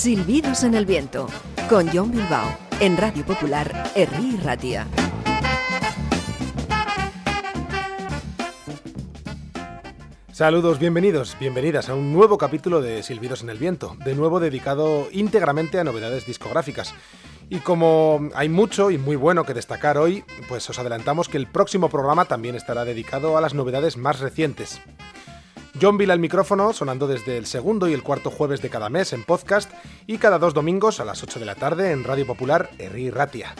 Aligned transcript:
Silbidos 0.00 0.64
en 0.64 0.74
el 0.74 0.86
viento, 0.86 1.26
con 1.68 1.86
John 1.92 2.10
Bilbao, 2.10 2.56
en 2.80 2.96
Radio 2.96 3.22
Popular, 3.26 3.92
Herri 3.94 4.38
Ratia. 4.42 4.86
Saludos, 10.40 10.78
bienvenidos, 10.78 11.36
bienvenidas 11.38 11.90
a 11.90 11.94
un 11.94 12.14
nuevo 12.14 12.38
capítulo 12.38 12.80
de 12.80 13.02
Silbidos 13.02 13.42
en 13.42 13.50
el 13.50 13.58
Viento, 13.58 13.94
de 14.02 14.14
nuevo 14.14 14.40
dedicado 14.40 15.08
íntegramente 15.12 15.78
a 15.78 15.84
novedades 15.84 16.24
discográficas. 16.24 16.94
Y 17.50 17.58
como 17.58 18.30
hay 18.34 18.48
mucho 18.48 18.90
y 18.90 18.96
muy 18.96 19.16
bueno 19.16 19.44
que 19.44 19.52
destacar 19.52 19.98
hoy, 19.98 20.24
pues 20.48 20.70
os 20.70 20.78
adelantamos 20.78 21.28
que 21.28 21.36
el 21.36 21.46
próximo 21.46 21.90
programa 21.90 22.24
también 22.24 22.54
estará 22.54 22.86
dedicado 22.86 23.36
a 23.36 23.42
las 23.42 23.52
novedades 23.52 23.98
más 23.98 24.20
recientes. 24.20 24.80
John 25.78 25.98
Bill 25.98 26.10
al 26.10 26.20
micrófono, 26.20 26.72
sonando 26.72 27.06
desde 27.06 27.36
el 27.36 27.44
segundo 27.44 27.86
y 27.86 27.92
el 27.92 28.02
cuarto 28.02 28.30
jueves 28.30 28.62
de 28.62 28.70
cada 28.70 28.88
mes 28.88 29.12
en 29.12 29.24
podcast 29.24 29.70
y 30.06 30.16
cada 30.16 30.38
dos 30.38 30.54
domingos 30.54 31.00
a 31.00 31.04
las 31.04 31.22
8 31.22 31.38
de 31.38 31.44
la 31.44 31.54
tarde 31.54 31.90
en 31.90 32.02
Radio 32.02 32.26
Popular 32.26 32.70
Erri 32.78 33.10
Ratia. 33.10 33.54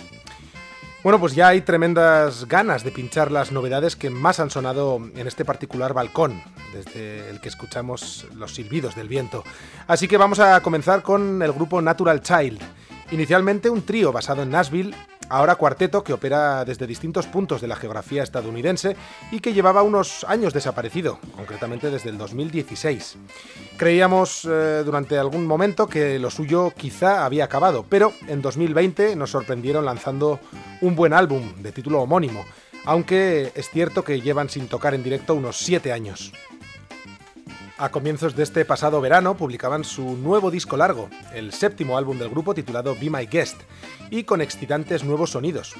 Bueno, 1.02 1.18
pues 1.18 1.34
ya 1.34 1.48
hay 1.48 1.62
tremendas 1.62 2.46
ganas 2.46 2.84
de 2.84 2.90
pinchar 2.90 3.32
las 3.32 3.52
novedades 3.52 3.96
que 3.96 4.10
más 4.10 4.38
han 4.38 4.50
sonado 4.50 5.00
en 5.14 5.26
este 5.26 5.46
particular 5.46 5.95
balcón, 5.95 6.42
desde 6.74 7.30
el 7.30 7.40
que 7.40 7.48
escuchamos 7.48 8.26
los 8.34 8.54
silbidos 8.54 8.95
del 8.95 9.09
viento. 9.09 9.42
Así 9.86 10.09
que 10.09 10.18
vamos 10.18 10.40
a 10.40 10.60
comenzar 10.60 11.02
con 11.02 11.40
el 11.40 11.52
grupo 11.52 11.80
Natural 11.80 12.20
Child. 12.20 12.60
Inicialmente 13.12 13.69
un 13.69 13.82
trío 13.82 14.12
basado 14.12 14.42
en 14.42 14.50
Nashville, 14.50 14.95
ahora 15.28 15.56
cuarteto 15.56 16.04
que 16.04 16.12
opera 16.12 16.65
desde 16.65 16.87
distintos 16.87 17.26
puntos 17.26 17.60
de 17.60 17.66
la 17.66 17.74
geografía 17.74 18.23
estadounidense 18.23 18.96
y 19.32 19.40
que 19.40 19.52
llevaba 19.52 19.82
unos 19.82 20.24
años 20.29 20.54
desaparecido, 20.54 21.18
concretamente 21.34 21.90
desde 21.90 22.10
el 22.10 22.18
2016. 22.18 23.16
Creíamos 23.76 24.45
eh, 24.45 24.82
durante 24.84 25.18
algún 25.18 25.45
momento 25.45 25.88
que 25.88 26.21
lo 26.21 26.30
suyo 26.30 26.73
quizá 26.76 27.24
había 27.24 27.46
acabado, 27.46 27.84
pero 27.88 28.12
en 28.29 28.43
2020 28.43 29.16
nos 29.16 29.30
sorprendieron 29.30 29.84
lanzando 29.84 30.38
un 30.80 30.95
buen 30.95 31.12
álbum 31.12 31.62
de 31.62 31.73
título 31.73 32.02
homónimo, 32.02 32.45
aunque 32.84 33.51
es 33.56 33.71
cierto 33.71 34.04
que 34.04 34.21
llevan 34.21 34.49
sin 34.49 34.68
tocar 34.68 34.95
en 34.95 35.02
directo 35.02 35.34
unos 35.34 35.56
7 35.59 35.93
años. 35.93 36.32
A 37.80 37.88
comienzos 37.90 38.36
de 38.36 38.42
este 38.42 38.66
pasado 38.66 39.00
verano 39.00 39.38
publicaban 39.38 39.84
su 39.84 40.14
nuevo 40.18 40.50
disco 40.50 40.76
largo, 40.76 41.09
el 41.32 41.50
séptimo 41.54 41.96
álbum 41.96 42.18
del 42.18 42.28
grupo 42.28 42.52
titulado 42.52 42.95
Be 42.95 43.09
My 43.09 43.24
Guest, 43.24 43.56
y 44.10 44.24
con 44.24 44.42
excitantes 44.42 45.02
nuevos 45.02 45.30
sonidos. 45.30 45.72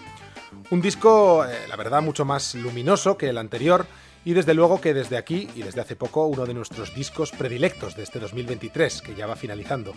Un 0.71 0.81
disco, 0.81 1.45
eh, 1.45 1.69
la 1.69 1.77
verdad, 1.77 2.01
mucho 2.01 2.25
más 2.25 2.55
luminoso 2.55 3.19
que 3.19 3.29
el 3.29 3.37
anterior, 3.37 3.85
y 4.25 4.33
desde 4.33 4.55
luego 4.55 4.81
que 4.81 4.95
desde 4.95 5.19
aquí 5.19 5.51
y 5.55 5.63
desde 5.63 5.83
hace 5.83 5.95
poco 5.95 6.25
uno 6.25 6.47
de 6.47 6.55
nuestros 6.55 6.95
discos 6.95 7.33
predilectos 7.33 7.95
de 7.97 8.05
este 8.05 8.19
2023, 8.19 9.03
que 9.03 9.15
ya 9.15 9.27
va 9.27 9.37
finalizando. 9.37 9.93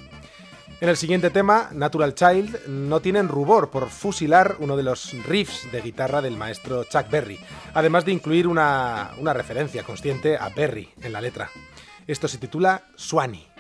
En 0.81 0.89
el 0.89 0.97
siguiente 0.97 1.29
tema, 1.29 1.69
Natural 1.71 2.15
Child, 2.15 2.67
no 2.67 2.99
tienen 2.99 3.29
rubor 3.29 3.69
por 3.69 3.87
fusilar 3.87 4.57
uno 4.59 4.75
de 4.75 4.83
los 4.83 5.13
riffs 5.25 5.71
de 5.71 5.79
guitarra 5.79 6.21
del 6.21 6.35
maestro 6.35 6.83
Chuck 6.83 7.09
Berry, 7.09 7.39
además 7.73 8.03
de 8.03 8.11
incluir 8.11 8.45
una, 8.45 9.11
una 9.19 9.31
referencia 9.31 9.83
consciente 9.83 10.35
a 10.35 10.49
Berry 10.49 10.89
en 11.01 11.13
la 11.13 11.21
letra. 11.21 11.49
Esto 12.07 12.27
se 12.27 12.37
titula 12.37 12.81
Swanee. 12.95 13.52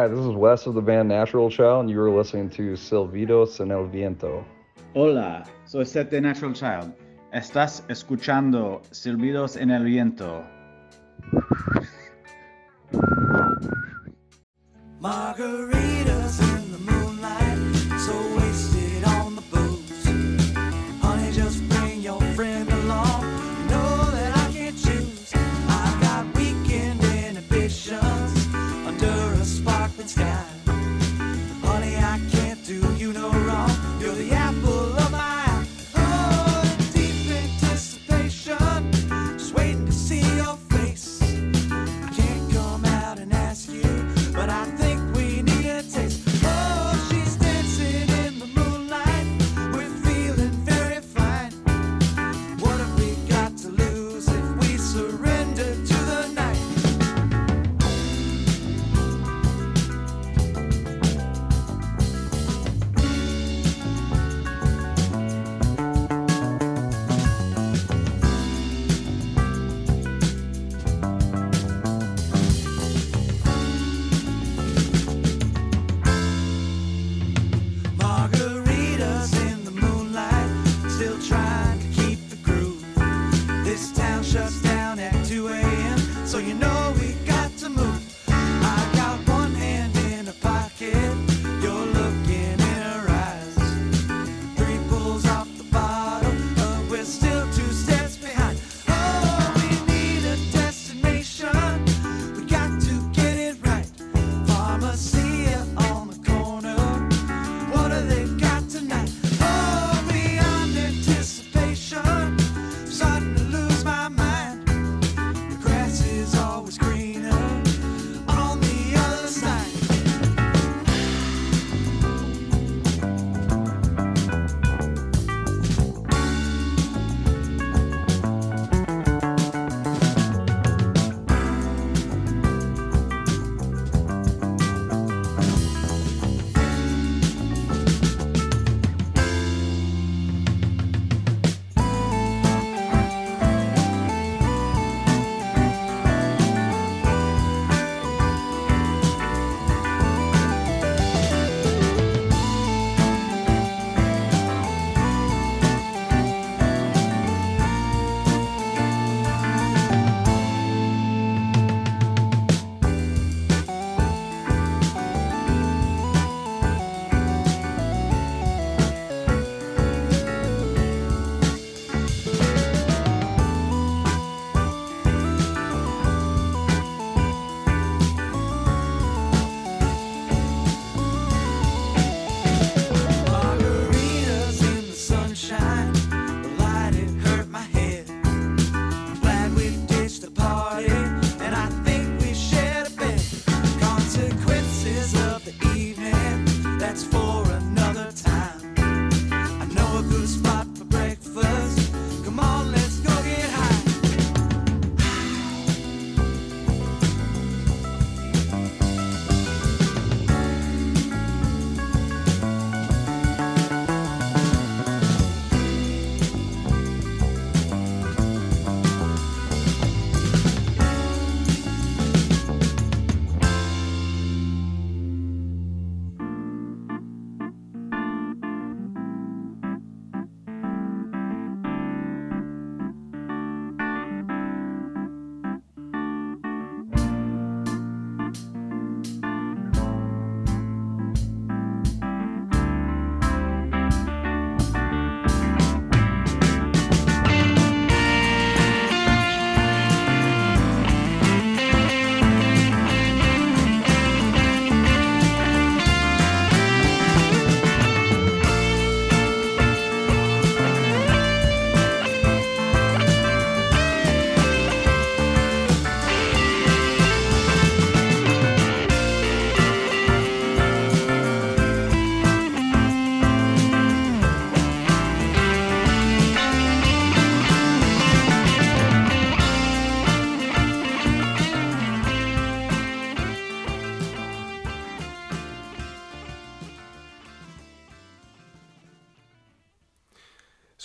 Hi, 0.00 0.08
this 0.08 0.20
is 0.20 0.32
Wes 0.32 0.66
of 0.66 0.72
the 0.72 0.80
band 0.80 1.10
Natural 1.10 1.50
Child, 1.50 1.80
and 1.80 1.90
you 1.90 2.00
are 2.00 2.10
listening 2.10 2.48
to 2.56 2.72
Silvidos 2.72 3.60
en 3.60 3.70
el 3.70 3.86
Viento. 3.86 4.46
Hola, 4.94 5.44
soy 5.66 5.84
Seth 5.84 6.08
de 6.08 6.22
Natural 6.22 6.54
Child. 6.54 6.94
Estás 7.34 7.84
escuchando 7.90 8.80
Silbidos 8.92 9.58
en 9.58 9.70
el 9.70 9.84
Viento. 9.84 10.42
Margaritas 15.00 16.49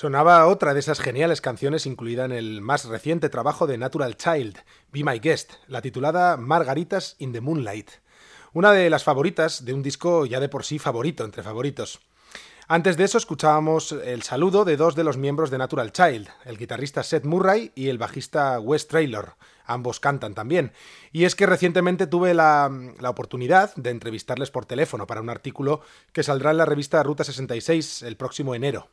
Sonaba 0.05 0.45
otra 0.45 0.75
de 0.75 0.81
esas 0.81 0.99
geniales 0.99 1.41
canciones 1.41 1.87
incluida 1.87 2.25
en 2.25 2.31
el 2.31 2.61
más 2.61 2.85
reciente 2.85 3.27
trabajo 3.27 3.65
de 3.65 3.79
Natural 3.79 4.15
Child, 4.15 4.59
Be 4.91 5.03
My 5.03 5.17
Guest, 5.17 5.53
la 5.67 5.81
titulada 5.81 6.37
Margaritas 6.37 7.15
in 7.17 7.33
the 7.33 7.41
Moonlight. 7.41 7.89
Una 8.53 8.71
de 8.71 8.91
las 8.91 9.03
favoritas 9.03 9.65
de 9.65 9.73
un 9.73 9.81
disco 9.81 10.27
ya 10.27 10.39
de 10.39 10.47
por 10.47 10.63
sí 10.63 10.77
favorito 10.77 11.25
entre 11.25 11.41
favoritos. 11.41 12.01
Antes 12.67 12.97
de 12.97 13.03
eso 13.05 13.17
escuchábamos 13.17 13.93
el 13.93 14.21
saludo 14.21 14.63
de 14.63 14.77
dos 14.77 14.93
de 14.93 15.03
los 15.03 15.17
miembros 15.17 15.49
de 15.49 15.57
Natural 15.57 15.91
Child, 15.91 16.29
el 16.45 16.59
guitarrista 16.59 17.01
Seth 17.01 17.25
Murray 17.25 17.71
y 17.73 17.89
el 17.89 17.97
bajista 17.97 18.59
Wes 18.59 18.87
Traylor, 18.87 19.33
ambos 19.65 19.99
cantan 19.99 20.35
también. 20.35 20.71
Y 21.13 21.23
es 21.23 21.33
que 21.33 21.47
recientemente 21.47 22.05
tuve 22.05 22.35
la, 22.35 22.71
la, 22.99 23.09
oportunidad 23.09 23.73
de 23.75 23.89
entrevistarles 23.89 24.51
por 24.51 24.67
teléfono 24.67 25.07
para 25.07 25.21
un 25.21 25.31
artículo 25.31 25.81
que 26.13 26.21
saldrá 26.21 26.51
en 26.51 26.57
la 26.57 26.65
revista 26.65 27.01
Ruta 27.01 27.23
66 27.23 28.03
el 28.03 28.17
próximo 28.17 28.53
enero. 28.53 28.87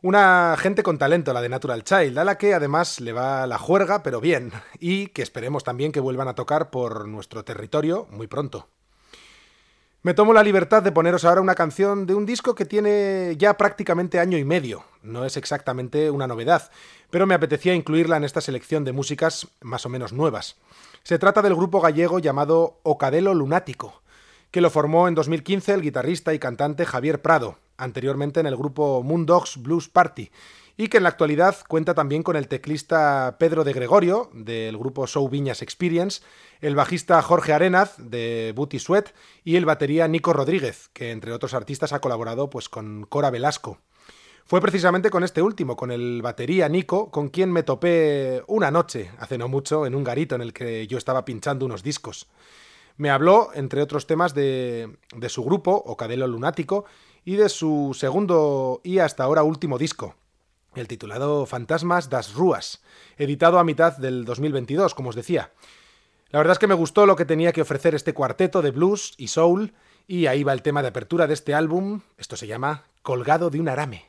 Una 0.00 0.54
gente 0.56 0.84
con 0.84 0.96
talento, 0.96 1.32
la 1.32 1.40
de 1.40 1.48
Natural 1.48 1.82
Child, 1.82 2.18
a 2.18 2.24
la 2.24 2.38
que 2.38 2.54
además 2.54 3.00
le 3.00 3.12
va 3.12 3.48
la 3.48 3.58
juerga, 3.58 4.04
pero 4.04 4.20
bien, 4.20 4.52
y 4.78 5.08
que 5.08 5.22
esperemos 5.22 5.64
también 5.64 5.90
que 5.90 5.98
vuelvan 5.98 6.28
a 6.28 6.36
tocar 6.36 6.70
por 6.70 7.08
nuestro 7.08 7.44
territorio 7.44 8.06
muy 8.10 8.28
pronto. 8.28 8.68
Me 10.02 10.14
tomo 10.14 10.32
la 10.32 10.44
libertad 10.44 10.84
de 10.84 10.92
poneros 10.92 11.24
ahora 11.24 11.40
una 11.40 11.56
canción 11.56 12.06
de 12.06 12.14
un 12.14 12.26
disco 12.26 12.54
que 12.54 12.64
tiene 12.64 13.34
ya 13.38 13.56
prácticamente 13.56 14.20
año 14.20 14.38
y 14.38 14.44
medio. 14.44 14.84
No 15.02 15.24
es 15.24 15.36
exactamente 15.36 16.12
una 16.12 16.28
novedad, 16.28 16.70
pero 17.10 17.26
me 17.26 17.34
apetecía 17.34 17.74
incluirla 17.74 18.18
en 18.18 18.24
esta 18.24 18.40
selección 18.40 18.84
de 18.84 18.92
músicas 18.92 19.48
más 19.62 19.84
o 19.84 19.88
menos 19.88 20.12
nuevas. 20.12 20.54
Se 21.02 21.18
trata 21.18 21.42
del 21.42 21.56
grupo 21.56 21.80
gallego 21.80 22.20
llamado 22.20 22.78
Ocadelo 22.84 23.34
Lunático, 23.34 24.00
que 24.52 24.60
lo 24.60 24.70
formó 24.70 25.08
en 25.08 25.16
2015 25.16 25.74
el 25.74 25.82
guitarrista 25.82 26.32
y 26.32 26.38
cantante 26.38 26.86
Javier 26.86 27.20
Prado, 27.20 27.58
anteriormente 27.78 28.40
en 28.40 28.46
el 28.46 28.56
grupo 28.56 29.02
Moondogs 29.02 29.62
Blues 29.62 29.88
Party, 29.88 30.30
y 30.76 30.88
que 30.88 30.98
en 30.98 31.02
la 31.02 31.08
actualidad 31.08 31.56
cuenta 31.66 31.92
también 31.92 32.22
con 32.22 32.36
el 32.36 32.46
teclista 32.46 33.36
Pedro 33.38 33.64
de 33.64 33.72
Gregorio, 33.72 34.30
del 34.32 34.78
grupo 34.78 35.06
Show 35.08 35.28
Viñas 35.28 35.60
Experience, 35.60 36.22
el 36.60 36.76
bajista 36.76 37.20
Jorge 37.20 37.52
Arenaz, 37.52 37.96
de 37.98 38.52
Booty 38.54 38.78
Sweat, 38.78 39.08
y 39.42 39.56
el 39.56 39.64
batería 39.64 40.06
Nico 40.06 40.32
Rodríguez, 40.32 40.88
que 40.92 41.10
entre 41.10 41.32
otros 41.32 41.52
artistas 41.52 41.92
ha 41.92 42.00
colaborado 42.00 42.48
pues, 42.48 42.68
con 42.68 43.06
Cora 43.08 43.30
Velasco. 43.30 43.78
Fue 44.44 44.60
precisamente 44.60 45.10
con 45.10 45.24
este 45.24 45.42
último, 45.42 45.76
con 45.76 45.90
el 45.90 46.22
batería 46.22 46.68
Nico, 46.68 47.10
con 47.10 47.28
quien 47.28 47.52
me 47.52 47.64
topé 47.64 48.42
una 48.46 48.70
noche, 48.70 49.10
hace 49.18 49.36
no 49.36 49.48
mucho, 49.48 49.84
en 49.84 49.96
un 49.96 50.04
garito 50.04 50.36
en 50.36 50.42
el 50.42 50.52
que 50.52 50.86
yo 50.86 50.96
estaba 50.96 51.24
pinchando 51.24 51.66
unos 51.66 51.82
discos. 51.82 52.28
Me 52.96 53.10
habló, 53.10 53.50
entre 53.52 53.82
otros 53.82 54.06
temas, 54.06 54.32
de, 54.32 54.96
de 55.14 55.28
su 55.28 55.44
grupo, 55.44 55.72
Ocadelo 55.72 56.26
Lunático, 56.26 56.84
y 57.28 57.36
de 57.36 57.50
su 57.50 57.94
segundo 57.94 58.80
y 58.82 59.00
hasta 59.00 59.22
ahora 59.22 59.42
último 59.42 59.76
disco, 59.76 60.14
el 60.74 60.88
titulado 60.88 61.44
Fantasmas 61.44 62.08
das 62.08 62.32
Ruas, 62.32 62.80
editado 63.18 63.58
a 63.58 63.64
mitad 63.64 63.98
del 63.98 64.24
2022, 64.24 64.94
como 64.94 65.10
os 65.10 65.14
decía. 65.14 65.52
La 66.30 66.38
verdad 66.38 66.52
es 66.52 66.58
que 66.58 66.66
me 66.66 66.72
gustó 66.72 67.04
lo 67.04 67.16
que 67.16 67.26
tenía 67.26 67.52
que 67.52 67.60
ofrecer 67.60 67.94
este 67.94 68.14
cuarteto 68.14 68.62
de 68.62 68.70
blues 68.70 69.12
y 69.18 69.28
soul, 69.28 69.74
y 70.06 70.24
ahí 70.24 70.42
va 70.42 70.54
el 70.54 70.62
tema 70.62 70.80
de 70.80 70.88
apertura 70.88 71.26
de 71.26 71.34
este 71.34 71.52
álbum, 71.52 72.00
esto 72.16 72.34
se 72.34 72.46
llama 72.46 72.84
Colgado 73.02 73.50
de 73.50 73.60
un 73.60 73.68
arame. 73.68 74.06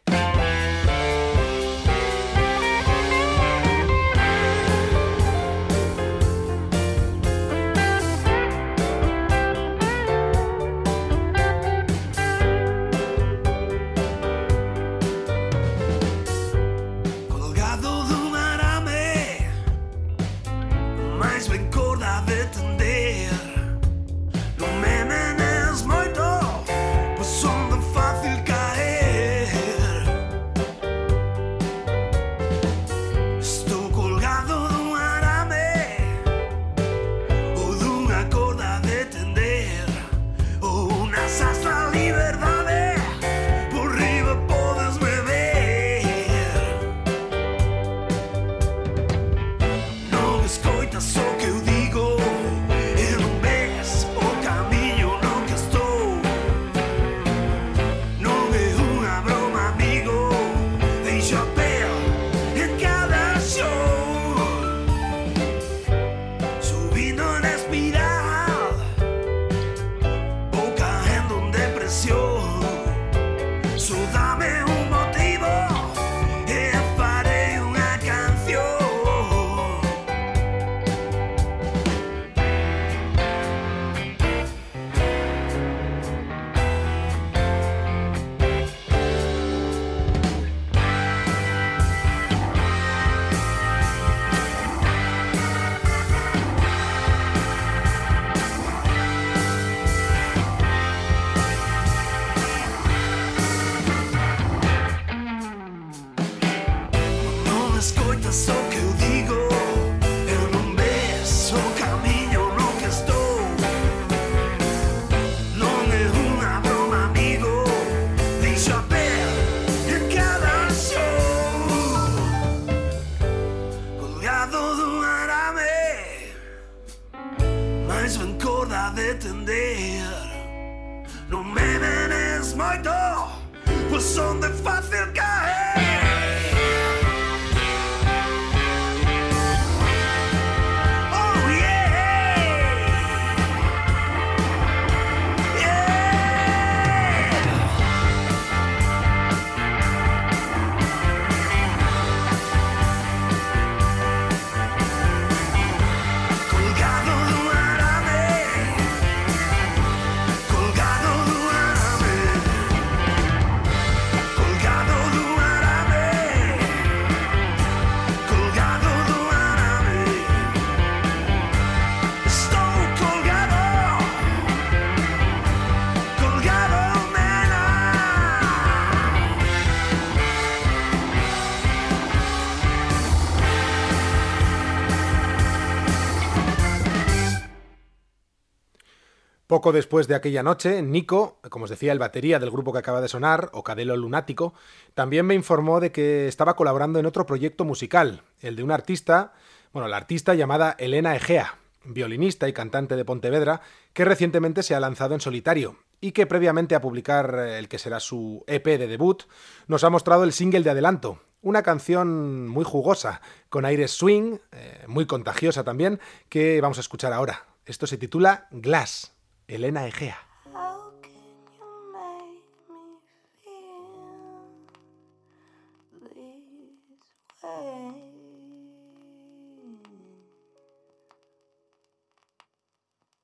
Poco 189.59 189.73
después 189.73 190.07
de 190.07 190.15
aquella 190.15 190.41
noche, 190.41 190.81
Nico, 190.81 191.37
como 191.49 191.65
os 191.65 191.69
decía, 191.69 191.91
el 191.91 191.99
batería 191.99 192.39
del 192.39 192.49
grupo 192.49 192.71
que 192.71 192.79
acaba 192.79 193.01
de 193.01 193.09
sonar, 193.09 193.49
Ocadelo 193.51 193.97
Lunático, 193.97 194.53
también 194.93 195.25
me 195.25 195.35
informó 195.35 195.81
de 195.81 195.91
que 195.91 196.29
estaba 196.29 196.55
colaborando 196.55 196.97
en 196.97 197.05
otro 197.05 197.25
proyecto 197.25 197.65
musical, 197.65 198.23
el 198.39 198.55
de 198.55 198.63
una 198.63 198.75
artista, 198.75 199.33
bueno, 199.73 199.89
la 199.89 199.97
artista 199.97 200.33
llamada 200.33 200.77
Elena 200.79 201.13
Egea, 201.13 201.59
violinista 201.83 202.47
y 202.47 202.53
cantante 202.53 202.95
de 202.95 203.03
Pontevedra, 203.03 203.59
que 203.91 204.05
recientemente 204.05 204.63
se 204.63 204.75
ha 204.75 204.79
lanzado 204.79 205.13
en 205.13 205.19
solitario 205.19 205.75
y 205.99 206.13
que 206.13 206.25
previamente 206.25 206.73
a 206.73 206.79
publicar 206.79 207.35
eh, 207.37 207.59
el 207.59 207.67
que 207.67 207.79
será 207.79 207.99
su 207.99 208.45
EP 208.47 208.63
de 208.63 208.87
debut, 208.87 209.23
nos 209.67 209.83
ha 209.83 209.89
mostrado 209.89 210.23
el 210.23 210.31
single 210.31 210.63
de 210.63 210.69
adelanto, 210.69 211.19
una 211.41 211.63
canción 211.63 212.47
muy 212.47 212.63
jugosa, 212.63 213.19
con 213.49 213.65
aire 213.65 213.89
swing, 213.89 214.37
eh, 214.53 214.85
muy 214.87 215.05
contagiosa 215.05 215.65
también, 215.65 215.99
que 216.29 216.61
vamos 216.61 216.77
a 216.77 216.81
escuchar 216.81 217.11
ahora. 217.11 217.45
Esto 217.65 217.87
se 217.87 217.97
titula 217.97 218.47
Glass. 218.51 219.18
Elena 219.51 219.81
Egea. 219.87 220.15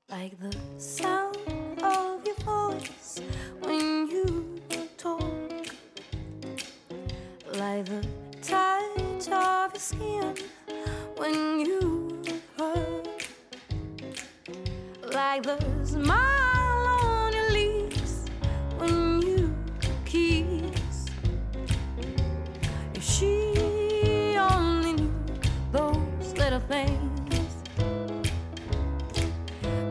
Like 0.10 0.39
the 0.39 0.58
sound 0.79 1.38
of 1.84 2.25
your 2.25 2.36
voice 2.38 3.22
when 3.62 4.08
you 4.10 4.60
talk, 4.98 5.22
like 7.53 7.86
the 7.86 8.08
touch 8.41 9.27
of 9.29 9.74
your 9.74 9.79
skin 9.79 10.36
when 11.17 11.60
you 11.60 11.85
like 15.16 15.44
the 15.44 15.58
smile 15.86 16.88
on 17.02 17.32
your 17.32 17.50
lips 17.52 18.26
when 18.78 19.22
you 19.22 19.56
kiss. 20.04 21.06
If 22.94 23.02
she 23.02 24.36
only 24.38 24.92
knew 24.94 25.14
those 25.72 26.34
little 26.38 26.60
things, 26.60 27.54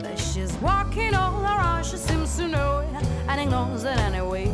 that 0.03 0.19
she's 0.19 0.53
walking 0.57 1.15
all 1.15 1.41
around, 1.43 1.85
she 1.85 1.97
seems 1.97 2.37
to 2.37 2.47
know 2.47 2.79
it 2.79 3.05
and 3.27 3.41
ignores 3.41 3.83
it 3.83 3.97
anyway. 3.97 4.45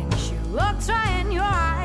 And 0.00 0.14
she 0.18 0.36
looks 0.52 0.90
right 0.90 1.20
in 1.24 1.32
your 1.32 1.44
eyes. 1.44 1.83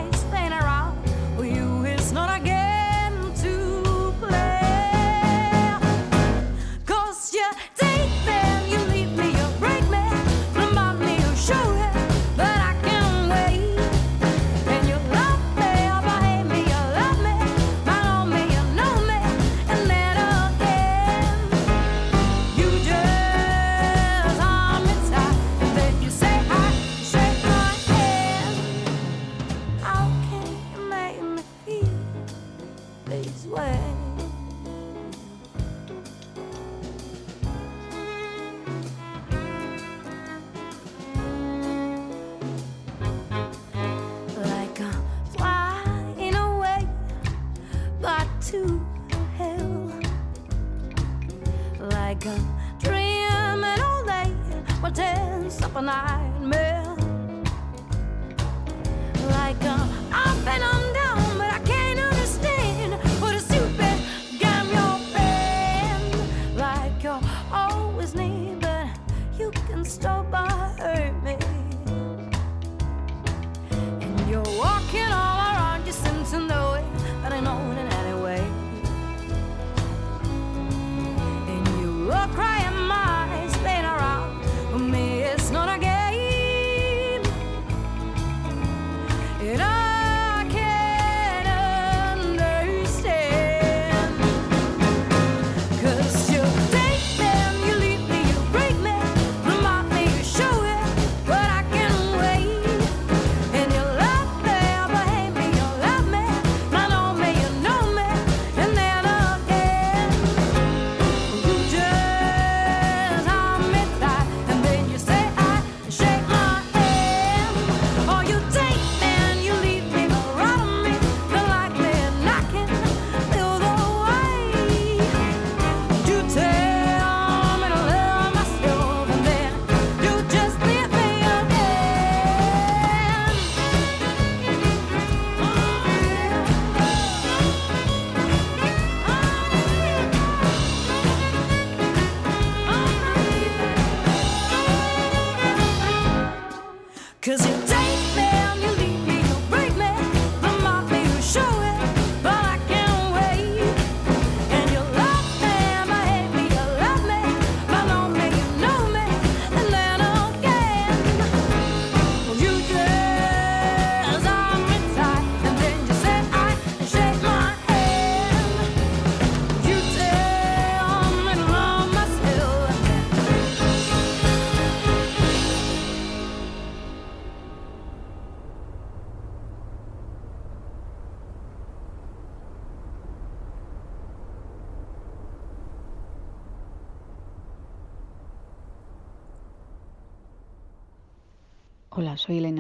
对。 33.60 34.39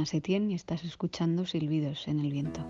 Tomás 0.10 0.14
Etienne 0.14 0.52
y 0.52 0.56
estás 0.56 0.84
escuchando 0.86 1.46
Silbidos 1.46 2.08
en 2.08 2.20
el 2.20 2.32
Viento. 2.32 2.62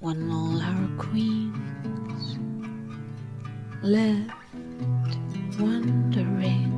When 0.00 0.28
all 0.28 0.60
our 0.60 0.88
queens 0.98 2.36
left 3.82 4.32
wandering, 5.60 6.72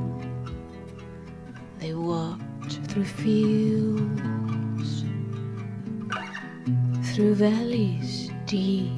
they 1.79 1.95
walked 1.95 2.73
through 2.89 3.05
fields, 3.05 5.03
through 7.15 7.35
valleys 7.35 8.29
deep, 8.45 8.91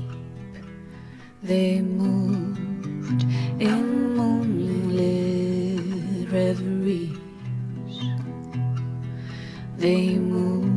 they 1.41 1.81
moved. 1.81 2.56
bathed 3.07 3.23
in 3.59 4.15
moonlit 4.15 5.79
reveries. 6.31 7.17
They 9.77 10.17
move. 10.17 10.76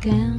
again. 0.00 0.37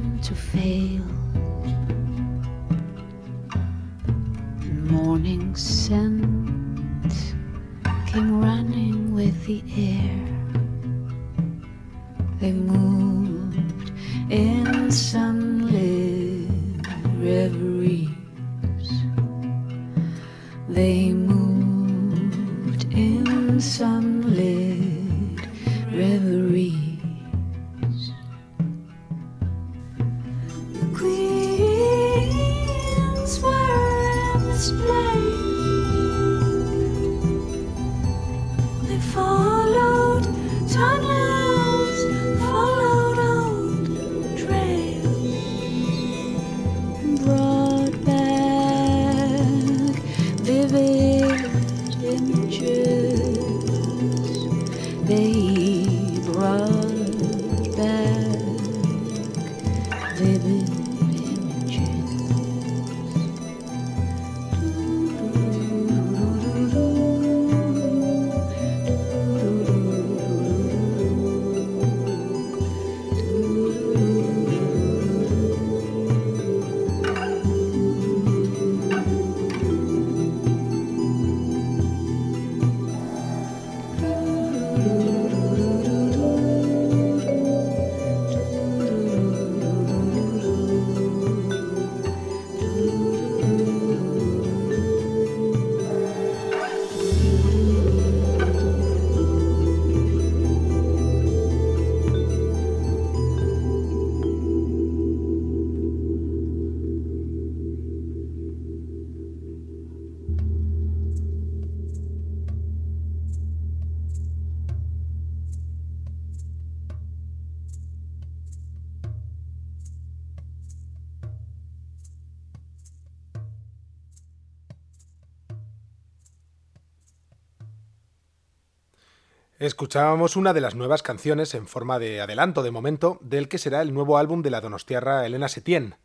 Escuchábamos 129.60 130.36
una 130.36 130.54
de 130.54 130.62
las 130.62 130.74
nuevas 130.74 131.02
canciones 131.02 131.54
en 131.54 131.66
forma 131.66 131.98
de 131.98 132.22
adelanto 132.22 132.62
de 132.62 132.70
momento 132.70 133.18
del 133.20 133.46
que 133.46 133.58
será 133.58 133.82
el 133.82 133.92
nuevo 133.92 134.16
álbum 134.16 134.40
de 134.40 134.48
la 134.48 134.62
donostiarra 134.62 135.26
Elena 135.26 135.48
Setién, 135.50 135.96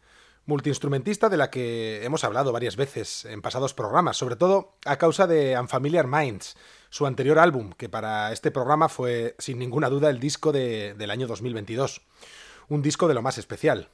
multiinstrumentista 0.45 1.29
de 1.29 1.37
la 1.37 1.49
que 1.49 2.03
hemos 2.03 2.25
hablado 2.25 2.51
varias 2.51 2.75
veces 2.75 3.23
en 3.23 3.41
pasados 3.41 3.73
programas, 3.73 4.17
sobre 4.17 4.35
todo 4.35 4.73
a 4.83 4.97
causa 4.97 5.25
de 5.25 5.57
Unfamiliar 5.57 6.05
Minds, 6.05 6.57
su 6.89 7.05
anterior 7.05 7.39
álbum, 7.39 7.71
que 7.71 7.87
para 7.87 8.33
este 8.33 8.51
programa 8.51 8.89
fue 8.89 9.35
sin 9.39 9.57
ninguna 9.57 9.87
duda 9.89 10.09
el 10.09 10.19
disco 10.19 10.51
de- 10.51 10.93
del 10.95 11.09
año 11.09 11.25
2022, 11.25 12.01
un 12.67 12.81
disco 12.81 13.07
de 13.07 13.13
lo 13.13 13.21
más 13.21 13.37
especial. 13.37 13.87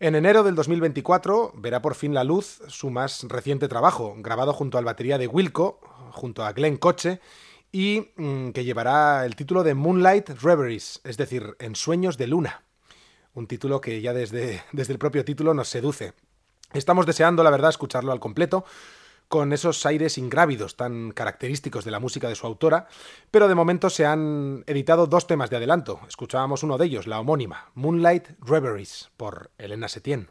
En 0.00 0.14
enero 0.16 0.42
del 0.42 0.54
2024 0.54 1.52
verá 1.56 1.80
por 1.80 1.94
fin 1.94 2.12
la 2.12 2.24
luz 2.24 2.60
su 2.68 2.90
más 2.90 3.22
reciente 3.26 3.68
trabajo, 3.68 4.14
grabado 4.18 4.52
junto 4.52 4.76
al 4.76 4.84
batería 4.84 5.16
de 5.16 5.28
Wilco, 5.28 5.80
junto 6.12 6.44
a 6.44 6.52
Glenn 6.52 6.76
Coche, 6.76 7.20
y 7.76 8.10
mm, 8.16 8.52
que 8.52 8.64
llevará 8.64 9.26
el 9.26 9.36
título 9.36 9.62
de 9.62 9.74
Moonlight 9.74 10.30
Reveries, 10.40 11.02
es 11.04 11.18
decir, 11.18 11.56
Ensueños 11.58 12.16
de 12.16 12.26
Luna. 12.26 12.62
Un 13.34 13.46
título 13.46 13.82
que 13.82 14.00
ya 14.00 14.14
desde, 14.14 14.62
desde 14.72 14.94
el 14.94 14.98
propio 14.98 15.26
título 15.26 15.52
nos 15.52 15.68
seduce. 15.68 16.14
Estamos 16.72 17.04
deseando, 17.04 17.44
la 17.44 17.50
verdad, 17.50 17.68
escucharlo 17.68 18.12
al 18.12 18.18
completo, 18.18 18.64
con 19.28 19.52
esos 19.52 19.84
aires 19.84 20.16
ingrávidos 20.16 20.78
tan 20.78 21.10
característicos 21.10 21.84
de 21.84 21.90
la 21.90 22.00
música 22.00 22.30
de 22.30 22.34
su 22.34 22.46
autora, 22.46 22.88
pero 23.30 23.46
de 23.46 23.54
momento 23.54 23.90
se 23.90 24.06
han 24.06 24.64
editado 24.66 25.06
dos 25.06 25.26
temas 25.26 25.50
de 25.50 25.56
adelanto. 25.56 26.00
Escuchábamos 26.08 26.62
uno 26.62 26.78
de 26.78 26.86
ellos, 26.86 27.06
la 27.06 27.20
homónima, 27.20 27.72
Moonlight 27.74 28.28
Reveries, 28.40 29.10
por 29.18 29.50
Elena 29.58 29.88
Setién. 29.88 30.30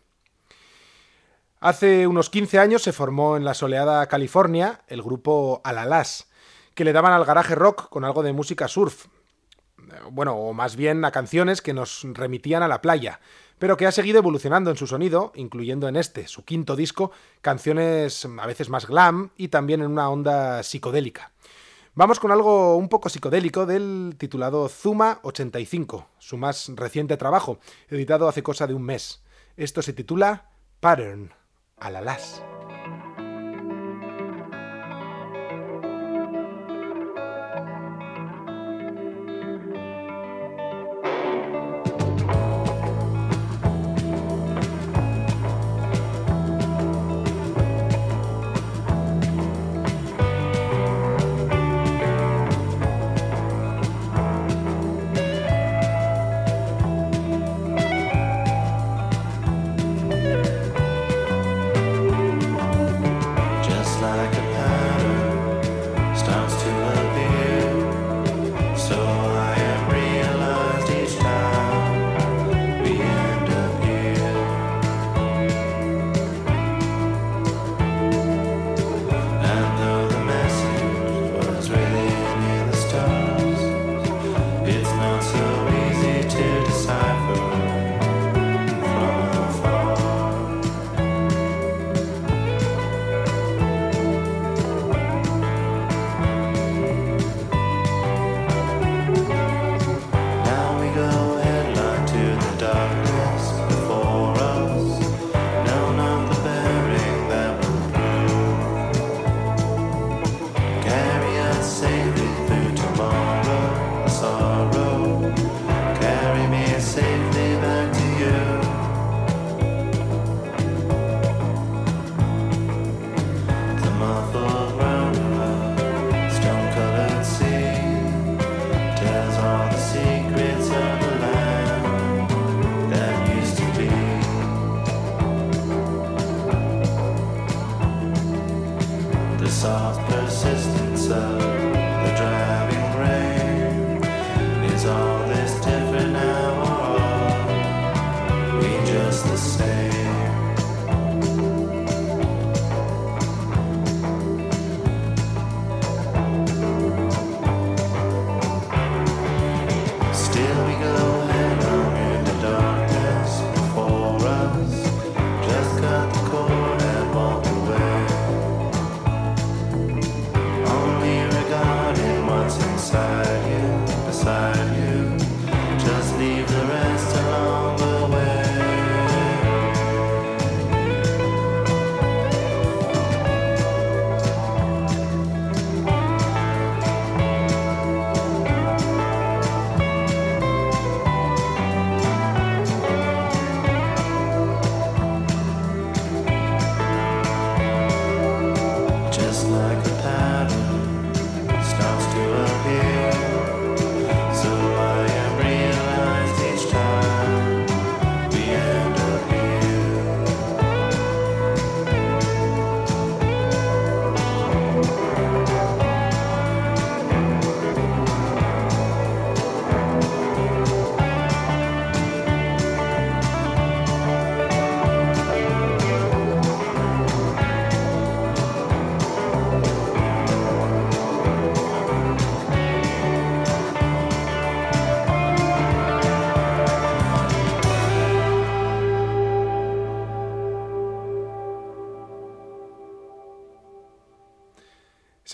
Hace 1.60 2.08
unos 2.08 2.31
15 2.31 2.58
años 2.58 2.81
se 2.81 2.91
formó 2.91 3.38
en 3.38 3.45
la 3.45 3.53
soleada 3.53 4.08
California 4.08 4.81
el 4.88 5.03
grupo 5.03 5.62
Alalas, 5.63 6.27
que 6.75 6.85
le 6.85 6.93
daban 6.93 7.13
al 7.13 7.25
garaje 7.25 7.55
rock 7.55 7.89
con 7.89 8.05
algo 8.05 8.21
de 8.21 8.33
música 8.33 8.67
surf. 8.67 9.07
Bueno, 10.11 10.35
o 10.35 10.53
más 10.53 10.75
bien 10.75 11.03
a 11.05 11.11
canciones 11.11 11.61
que 11.61 11.73
nos 11.73 12.03
remitían 12.03 12.63
a 12.63 12.67
la 12.67 12.81
playa, 12.81 13.19
pero 13.57 13.77
que 13.77 13.88
ha 13.88 13.91
seguido 13.91 14.19
evolucionando 14.19 14.69
en 14.69 14.77
su 14.77 14.85
sonido, 14.85 15.31
incluyendo 15.35 15.88
en 15.88 15.95
este, 15.95 16.27
su 16.27 16.43
quinto 16.43 16.75
disco, 16.75 17.11
canciones 17.41 18.27
a 18.39 18.45
veces 18.45 18.69
más 18.69 18.88
glam 18.88 19.31
y 19.38 19.47
también 19.47 19.81
en 19.81 19.91
una 19.91 20.09
onda 20.09 20.63
psicodélica. 20.63 21.31
Vamos 21.93 22.19
con 22.19 22.31
algo 22.31 22.75
un 22.75 22.89
poco 22.89 23.07
psicodélico 23.07 23.65
del 23.65 24.15
titulado 24.17 24.67
Zuma 24.67 25.19
85, 25.23 26.09
su 26.19 26.38
más 26.38 26.69
reciente 26.75 27.15
trabajo, 27.15 27.59
editado 27.89 28.27
hace 28.27 28.43
cosa 28.43 28.67
de 28.67 28.73
un 28.73 28.83
mes. 28.83 29.23
Esto 29.55 29.81
se 29.81 29.93
titula 29.93 30.49
Pattern, 30.81 31.33
Alalas. 31.77 32.43
Thank 32.67 32.74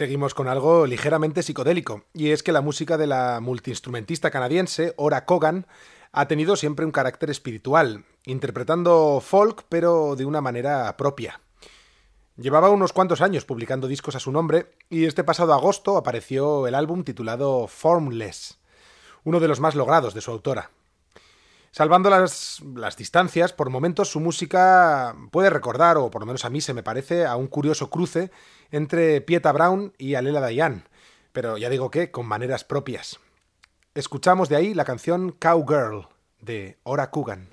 Seguimos 0.02 0.34
con 0.34 0.48
algo 0.48 0.88
ligeramente 0.88 1.44
psicodélico, 1.44 2.06
y 2.12 2.32
es 2.32 2.42
que 2.42 2.52
la 2.52 2.62
música 2.62 2.98
de 2.98 3.06
la 3.06 3.40
multiinstrumentista 3.40 4.32
canadiense 4.32 4.96
Ora 4.98 5.26
Kogan 5.26 5.68
ha 6.12 6.28
tenido 6.28 6.56
siempre 6.56 6.88
un 6.88 6.92
carácter 6.92 7.30
espiritual, 7.30 8.04
interpretando 8.26 9.22
folk 9.22 9.64
pero 9.70 10.16
de 10.16 10.26
una 10.26 10.42
manera 10.42 10.98
propia. 10.98 11.40
Llevaba 12.36 12.72
unos 12.72 12.94
cuantos 12.94 13.22
años 13.22 13.46
publicando 13.46 13.88
discos 13.88 14.16
a 14.16 14.20
su 14.20 14.32
nombre 14.32 14.72
y 14.90 15.06
este 15.06 15.24
pasado 15.24 15.54
agosto 15.54 15.98
apareció 15.98 16.66
el 16.66 16.74
álbum 16.74 17.04
titulado 17.04 17.68
Formless, 17.68 18.58
uno 19.24 19.40
de 19.40 19.50
los 19.50 19.60
más 19.60 19.76
logrados 19.76 20.16
de 20.16 20.22
su 20.22 20.32
autora. 20.32 20.72
Salvando 21.70 22.10
las, 22.10 22.60
las, 22.76 22.98
distancias, 22.98 23.54
por 23.54 23.70
momentos 23.70 24.10
su 24.10 24.20
música 24.20 25.16
puede 25.32 25.52
recordar, 25.52 25.98
o 25.98 26.10
por 26.10 26.24
lo 26.24 26.26
menos 26.26 26.44
a 26.44 26.50
mí 26.50 26.60
se 26.60 26.74
me 26.74 26.84
parece, 26.84 27.26
a 27.26 27.36
un 27.38 27.48
curioso 27.48 27.90
cruce 27.90 28.30
entre 28.72 29.22
Pieta 29.22 29.52
Brown 29.52 29.94
y 29.98 30.16
Alela 30.16 30.40
Dayan, 30.40 30.88
pero 31.32 31.58
ya 31.58 31.70
digo 31.70 31.92
que 31.92 32.12
con 32.12 32.26
maneras 32.26 32.64
propias. 32.64 33.20
Escuchamos 33.94 34.50
de 34.50 34.56
ahí 34.56 34.74
la 34.74 34.86
canción 34.86 35.32
Cowgirl 35.32 36.08
de 36.40 36.78
Ora 36.84 37.12
Kugan. 37.12 37.50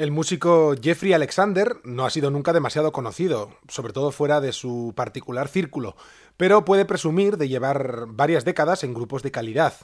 El 0.00 0.12
músico 0.12 0.74
Jeffrey 0.82 1.12
Alexander 1.12 1.76
no 1.84 2.06
ha 2.06 2.10
sido 2.10 2.30
nunca 2.30 2.54
demasiado 2.54 2.90
conocido, 2.90 3.50
sobre 3.68 3.92
todo 3.92 4.12
fuera 4.12 4.40
de 4.40 4.52
su 4.54 4.94
particular 4.96 5.46
círculo, 5.46 5.94
pero 6.38 6.64
puede 6.64 6.86
presumir 6.86 7.36
de 7.36 7.48
llevar 7.48 8.06
varias 8.06 8.46
décadas 8.46 8.82
en 8.82 8.94
grupos 8.94 9.22
de 9.22 9.30
calidad. 9.30 9.74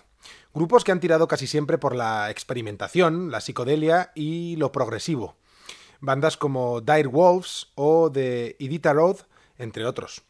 Grupos 0.54 0.84
que 0.84 0.92
han 0.92 1.00
tirado 1.00 1.28
casi 1.28 1.46
siempre 1.46 1.76
por 1.76 1.94
la 1.94 2.30
experimentación, 2.30 3.30
la 3.30 3.42
psicodelia 3.42 4.12
y 4.14 4.56
lo 4.56 4.72
progresivo. 4.72 5.36
Bandas 6.00 6.38
como 6.38 6.80
Dire 6.80 7.08
Wolves 7.08 7.72
o 7.74 8.08
de 8.08 8.56
Idita 8.58 8.94
Road, 8.94 9.18
entre 9.58 9.84
otros. 9.84 10.22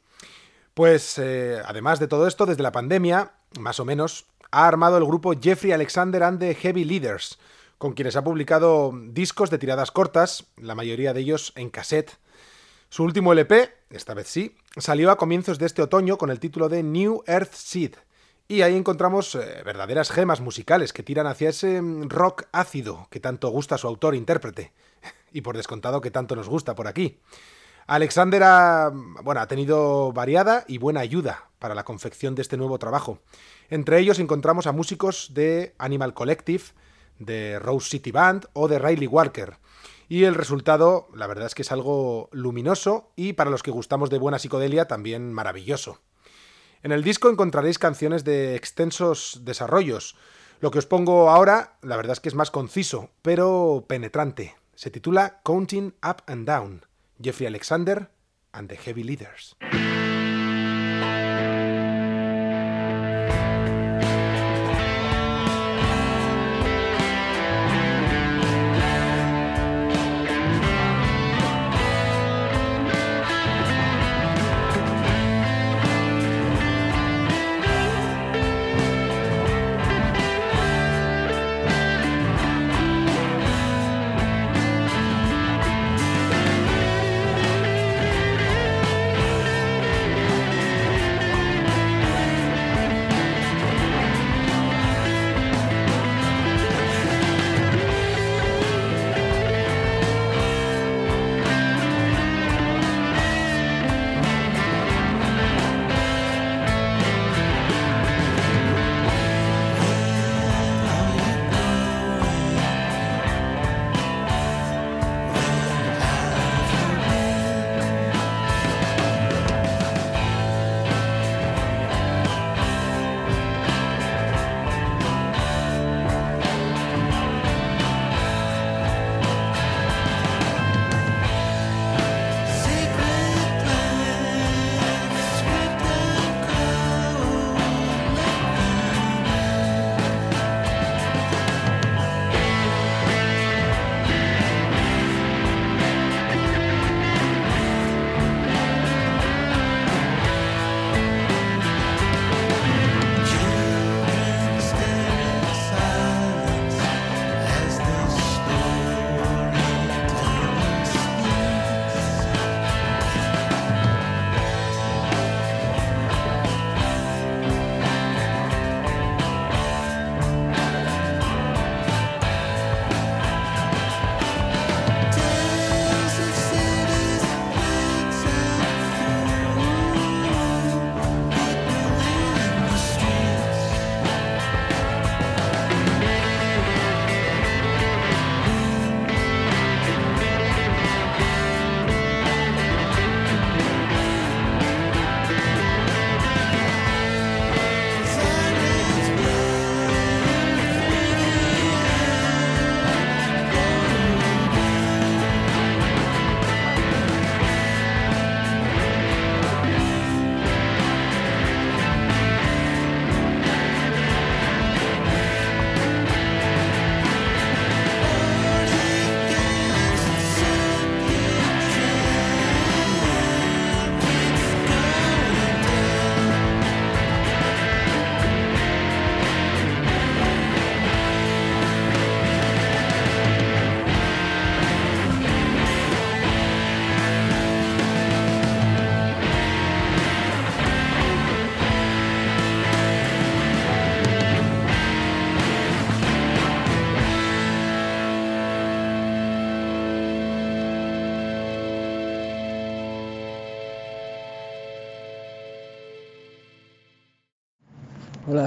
Pues 0.75 1.17
eh, 1.19 1.63
además 1.65 2.01
de 2.01 2.09
todo 2.09 2.27
esto, 2.27 2.45
desde 2.45 2.65
la 2.65 2.73
pandemia, 2.73 3.35
más 3.61 3.79
o 3.79 3.85
menos, 3.85 4.27
ha 4.51 4.67
armado 4.67 4.99
el 4.99 5.05
grupo 5.05 5.33
Jeffrey 5.41 5.71
Alexander 5.71 6.25
and 6.25 6.41
the 6.41 6.57
Heavy 6.57 6.83
Leaders, 6.83 7.39
con 7.79 7.93
quienes 7.93 8.17
ha 8.17 8.25
publicado 8.25 8.93
discos 9.11 9.51
de 9.51 9.59
tiradas 9.59 9.91
cortas, 9.91 10.47
la 10.57 10.75
mayoría 10.75 11.13
de 11.13 11.21
ellos 11.21 11.53
en 11.57 11.71
cassette. 11.71 12.17
Su 12.89 13.03
último 13.05 13.33
LP, 13.33 13.73
esta 13.91 14.15
vez 14.15 14.29
sí, 14.29 14.57
salió 14.77 15.11
a 15.11 15.19
comienzos 15.19 15.59
de 15.59 15.67
este 15.67 15.83
otoño 15.83 16.19
con 16.19 16.31
el 16.31 16.41
título 16.41 16.69
de 16.69 16.83
New 16.83 17.23
Earth 17.27 17.53
Seed, 17.53 17.95
y 18.49 18.63
ahí 18.63 18.77
encontramos 18.77 19.35
eh, 19.35 19.63
verdaderas 19.65 20.11
gemas 20.11 20.41
musicales 20.41 20.93
que 20.93 21.03
tiran 21.03 21.27
hacia 21.27 21.49
ese 21.49 21.81
rock 22.09 22.45
ácido 22.53 23.09
que 23.11 23.19
tanto 23.19 23.49
gusta 23.51 23.77
su 23.77 23.89
autor-intérprete, 23.89 24.73
y 25.33 25.41
por 25.41 25.57
descontado 25.57 26.01
que 26.01 26.11
tanto 26.11 26.37
nos 26.37 26.49
gusta 26.49 26.75
por 26.75 26.87
aquí. 26.87 27.19
Alexander 27.89 28.43
bueno, 29.23 29.41
ha 29.41 29.47
tenido 29.47 30.13
variada 30.13 30.65
y 30.67 30.79
buena 30.79 31.01
ayuda 31.01 31.51
para 31.59 31.75
la 31.75 31.85
confección 31.85 32.35
de 32.35 32.43
este 32.43 32.57
nuevo 32.57 32.79
trabajo. 32.79 33.21
Entre 33.71 33.99
ellos 33.99 34.19
encontramos 34.19 34.67
a 34.67 34.73
músicos 34.73 35.35
de 35.35 35.75
Animal 35.79 36.13
Collective, 36.15 36.65
de 37.19 37.59
Rose 37.59 37.91
City 37.91 38.11
Band 38.11 38.47
o 38.53 38.69
de 38.69 38.79
Riley 38.79 39.07
Walker. 39.07 39.59
Y 40.09 40.25
el 40.25 40.35
resultado, 40.35 41.09
la 41.15 41.27
verdad 41.27 41.47
es 41.47 41.55
que 41.55 41.63
es 41.63 41.73
algo 41.73 42.29
luminoso 42.33 43.11
y 43.17 43.33
para 43.33 43.51
los 43.51 43.63
que 43.63 43.71
gustamos 43.71 44.11
de 44.11 44.19
buena 44.19 44.39
psicodelia 44.39 44.87
también 44.87 45.33
maravilloso. 45.33 46.01
En 46.83 46.93
el 46.93 47.03
disco 47.03 47.29
encontraréis 47.29 47.79
canciones 47.79 48.23
de 48.23 48.55
extensos 48.55 49.41
desarrollos. 49.43 50.17
Lo 50.61 50.71
que 50.71 50.79
os 50.79 50.87
pongo 50.87 51.31
ahora, 51.31 51.79
la 51.83 51.97
verdad 51.97 52.13
es 52.13 52.21
que 52.21 52.29
es 52.29 52.35
más 52.35 52.51
conciso, 52.51 53.11
pero 53.23 53.85
penetrante. 53.89 54.55
Se 54.75 54.91
titula 54.91 55.41
Counting 55.45 55.95
Up 56.03 56.23
and 56.27 56.47
Down. 56.47 56.87
Jeffrey 57.21 57.47
Alexander 57.47 58.11
and 58.53 58.69
the 58.69 58.77
Heavy 58.77 59.03
Leaders. 59.03 59.57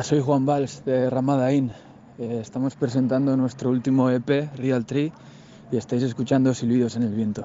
soy 0.10 0.22
Juan 0.22 0.44
Valls 0.44 0.84
de 0.86 1.08
Ramada 1.08 1.54
Inn. 1.54 1.72
Eh, 2.18 2.40
estamos 2.42 2.76
presentando 2.76 3.38
nuestro 3.38 3.70
último 3.70 4.10
EP, 4.10 4.50
Real 4.56 4.84
Tree, 4.84 5.14
y 5.72 5.78
estáis 5.78 6.02
escuchando 6.02 6.52
Silbidos 6.56 6.96
en 6.96 7.04
el 7.04 7.14
Viento. 7.14 7.44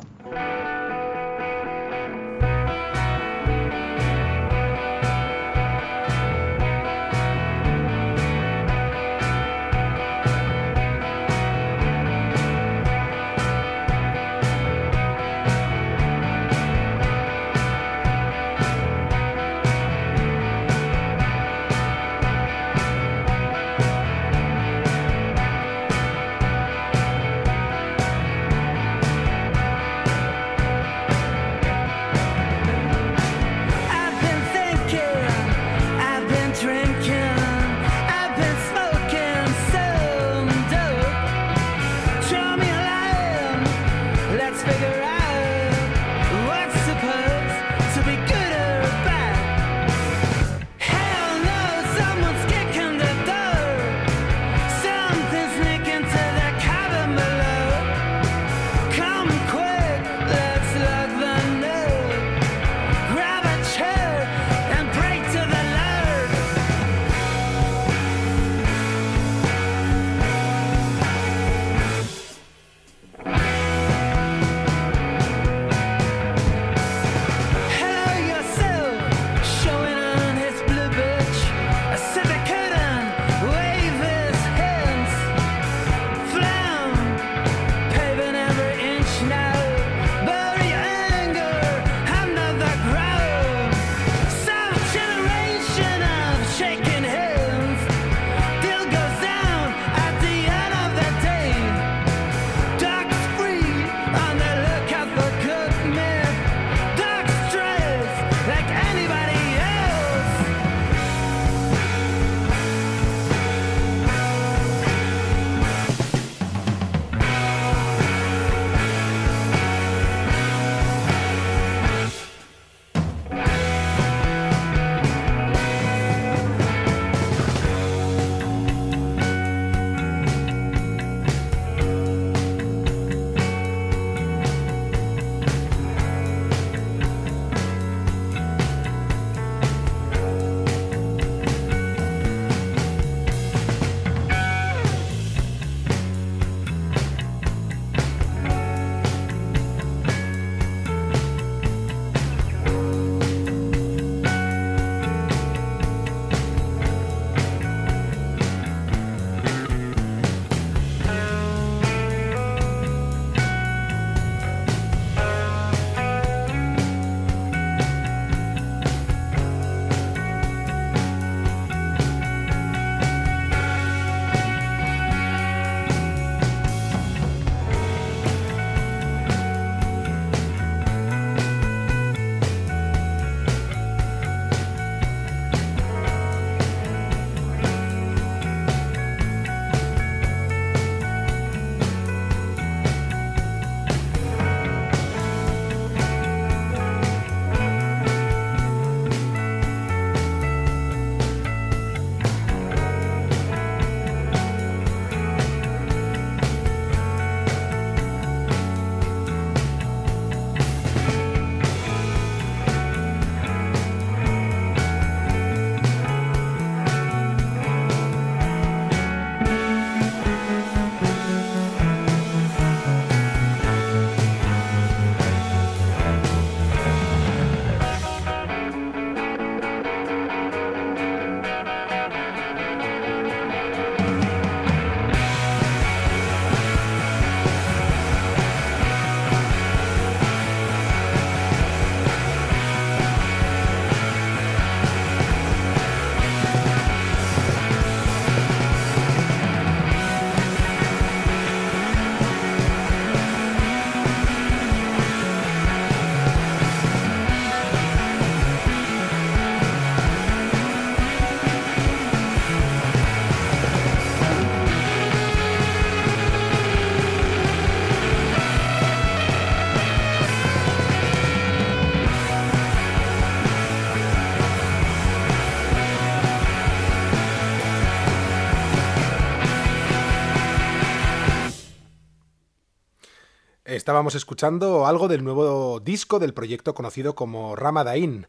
estábamos 283.85 284.15
escuchando 284.15 284.87
algo 284.87 285.09
del 285.09 285.23
nuevo 285.23 285.79
disco 285.79 286.19
del 286.19 286.33
proyecto 286.33 286.75
conocido 286.75 287.15
como 287.15 287.55
Ramadain, 287.55 288.29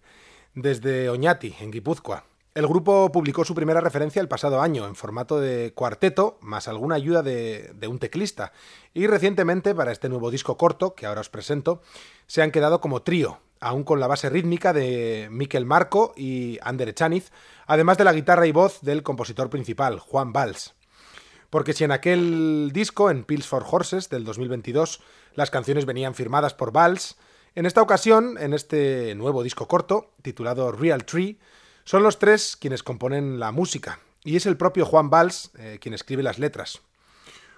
desde 0.53 1.09
Oñati, 1.09 1.55
en 1.61 1.71
Guipúzcoa. 1.71 2.25
El 2.53 2.67
grupo 2.67 3.09
publicó 3.09 3.45
su 3.45 3.55
primera 3.55 3.79
referencia 3.79 4.21
el 4.21 4.27
pasado 4.27 4.61
año, 4.61 4.85
en 4.85 4.97
formato 4.97 5.39
de 5.39 5.71
cuarteto, 5.73 6.37
más 6.41 6.67
alguna 6.67 6.95
ayuda 6.95 7.23
de, 7.23 7.73
un 7.87 7.99
teclista. 7.99 8.51
Y 8.93 9.07
recientemente, 9.07 9.73
para 9.73 9.93
este 9.93 10.09
nuevo 10.09 10.29
disco 10.29 10.57
corto, 10.57 10.93
que 10.93 11.05
ahora 11.05 11.21
os 11.21 11.29
presento, 11.29 11.81
se 12.27 12.41
han 12.41 12.51
quedado 12.51 12.81
como 12.81 13.03
trío, 13.03 13.39
aún 13.61 13.85
con 13.85 14.01
la 14.01 14.07
base 14.07 14.29
rítmica 14.29 14.73
de 14.73 15.29
Miquel 15.31 15.65
Marco 15.65 16.13
y 16.17 16.59
Ander 16.63 16.89
Echaniz, 16.89 17.31
además 17.65 17.97
de 17.97 18.03
la 18.03 18.11
guitarra 18.11 18.45
y 18.45 18.51
voz 18.51 18.81
del 18.81 19.03
compositor 19.03 19.49
principal, 19.49 19.99
Juan 19.99 20.33
Valls. 20.33 20.75
Porque 21.49 21.71
si 21.71 21.85
en 21.85 21.93
aquel 21.93 22.71
disco, 22.73 23.09
en 23.09 23.23
Pills 23.23 23.47
for 23.47 23.63
Horses 23.65 24.09
del 24.09 24.25
2022, 24.25 24.99
las 25.35 25.51
canciones 25.51 25.85
venían 25.85 26.15
firmadas 26.15 26.53
por 26.53 26.71
Valls, 26.71 27.17
en 27.55 27.65
esta 27.65 27.81
ocasión, 27.81 28.37
en 28.37 28.53
este 28.53 29.15
nuevo 29.15 29.41
disco 29.41 29.67
corto, 29.67 30.11
titulado 30.21 30.73
Real 30.73 31.05
Tree, 31.05 31.39
son 31.85 32.03
los 32.03 32.19
tres 32.19 32.57
quienes 32.57 32.83
componen 32.83 33.39
la 33.39 33.51
música, 33.51 33.99
y 34.23 34.35
es 34.35 34.45
el 34.45 34.57
propio 34.57 34.85
Juan 34.85 35.09
Valls 35.09 35.51
eh, 35.57 35.77
quien 35.79 35.93
escribe 35.93 36.23
las 36.23 36.39
letras. 36.39 36.81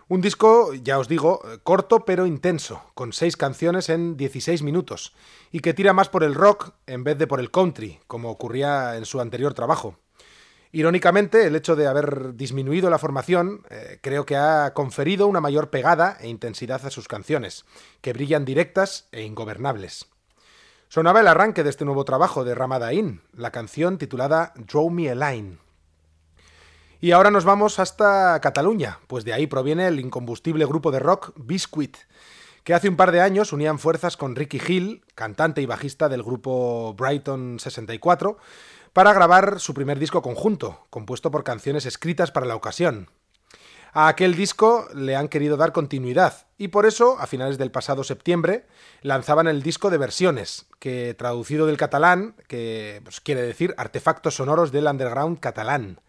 Un 0.09 0.21
disco, 0.21 0.73
ya 0.73 0.99
os 0.99 1.07
digo, 1.07 1.41
corto 1.63 2.05
pero 2.05 2.25
intenso, 2.25 2.81
con 2.93 3.11
seis 3.11 3.35
canciones 3.35 3.89
en 3.89 4.15
16 4.15 4.61
minutos, 4.61 5.13
y 5.51 5.59
que 5.59 5.73
tira 5.73 5.93
más 5.93 6.09
por 6.09 6.23
el 6.23 6.35
rock 6.35 6.73
en 6.85 7.03
vez 7.03 7.17
de 7.17 7.27
por 7.27 7.39
el 7.39 7.51
country, 7.51 7.99
como 8.07 8.29
ocurría 8.29 8.95
en 8.97 9.05
su 9.05 9.19
anterior 9.19 9.53
trabajo. 9.53 9.97
Irónicamente, 10.77 11.47
el 11.47 11.55
hecho 11.55 11.75
de 11.75 11.87
haber 11.87 12.35
disminuido 12.35 12.91
la 12.91 12.99
formación 12.99 13.63
eh, 13.71 13.97
creo 13.99 14.27
que 14.27 14.35
ha 14.35 14.75
conferido 14.75 15.25
una 15.25 15.41
mayor 15.41 15.71
pegada 15.71 16.19
e 16.21 16.27
intensidad 16.27 16.85
a 16.85 16.91
sus 16.91 17.07
canciones, 17.07 17.65
que 18.01 18.13
brillan 18.13 18.45
directas 18.45 19.07
e 19.11 19.23
ingobernables. 19.23 20.05
Sonaba 20.87 21.21
el 21.21 21.27
arranque 21.29 21.63
de 21.63 21.71
este 21.71 21.83
nuevo 21.83 22.05
trabajo 22.05 22.43
de 22.43 22.53
Ramadain, 22.53 23.21
la 23.33 23.49
canción 23.49 23.97
titulada 23.97 24.53
Draw 24.55 24.91
Me 24.91 25.09
a 25.09 25.15
Line. 25.15 25.57
Y 27.01 27.11
ahora 27.11 27.31
nos 27.31 27.43
vamos 27.43 27.79
hasta 27.79 28.39
Cataluña, 28.39 28.99
pues 29.07 29.25
de 29.25 29.33
ahí 29.33 29.47
proviene 29.47 29.87
el 29.87 29.99
incombustible 29.99 30.63
grupo 30.67 30.91
de 30.91 30.99
rock 30.99 31.31
Biscuit, 31.37 31.97
que 32.63 32.75
hace 32.75 32.87
un 32.87 32.97
par 32.97 33.11
de 33.11 33.21
años 33.21 33.51
unían 33.51 33.79
fuerzas 33.79 34.15
con 34.15 34.35
Ricky 34.35 34.61
Hill, 34.67 35.03
cantante 35.15 35.59
y 35.59 35.65
bajista 35.65 36.07
del 36.07 36.21
grupo 36.21 36.93
Brighton 36.93 37.59
64, 37.59 38.37
para 38.93 39.13
grabar 39.13 39.59
su 39.59 39.73
primer 39.73 39.99
disco 39.99 40.21
conjunto, 40.21 40.87
compuesto 40.89 41.31
por 41.31 41.43
canciones 41.43 41.85
escritas 41.85 42.31
para 42.31 42.45
la 42.45 42.55
ocasión. 42.55 43.09
A 43.93 44.09
aquel 44.09 44.35
disco 44.35 44.87
le 44.93 45.15
han 45.15 45.27
querido 45.27 45.57
dar 45.57 45.71
continuidad 45.71 46.45
y 46.57 46.67
por 46.67 46.85
eso, 46.85 47.17
a 47.19 47.25
finales 47.25 47.57
del 47.57 47.71
pasado 47.71 48.03
septiembre, 48.03 48.67
lanzaban 49.01 49.47
el 49.47 49.63
disco 49.63 49.89
de 49.89 49.97
versiones, 49.97 50.67
que 50.79 51.15
traducido 51.15 51.65
del 51.65 51.77
catalán, 51.77 52.35
que 52.47 53.01
pues, 53.03 53.21
quiere 53.21 53.41
decir 53.41 53.73
artefactos 53.77 54.35
sonoros 54.35 54.71
del 54.71 54.85
underground 54.85 55.39
catalán. 55.39 55.99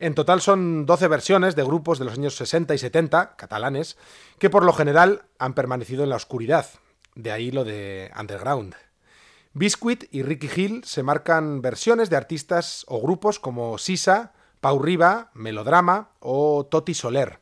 En 0.00 0.14
total 0.14 0.40
son 0.40 0.86
12 0.86 1.08
versiones 1.08 1.56
de 1.56 1.62
grupos 1.62 1.98
de 1.98 2.04
los 2.04 2.14
años 2.14 2.36
60 2.36 2.74
y 2.74 2.78
70, 2.78 3.36
catalanes, 3.36 3.96
que 4.38 4.50
por 4.50 4.64
lo 4.64 4.72
general 4.72 5.22
han 5.38 5.54
permanecido 5.54 6.02
en 6.02 6.10
la 6.10 6.16
oscuridad, 6.16 6.66
de 7.14 7.32
ahí 7.32 7.50
lo 7.50 7.64
de 7.64 8.10
underground. 8.18 8.74
Biscuit 9.56 10.06
y 10.10 10.24
Ricky 10.24 10.50
Hill 10.54 10.82
se 10.84 11.04
marcan 11.04 11.62
versiones 11.62 12.10
de 12.10 12.16
artistas 12.16 12.84
o 12.88 13.00
grupos 13.00 13.38
como 13.38 13.78
Sisa, 13.78 14.32
Pau 14.60 14.82
Riba, 14.82 15.30
Melodrama 15.32 16.10
o 16.18 16.66
Toti 16.66 16.92
Soler. 16.92 17.38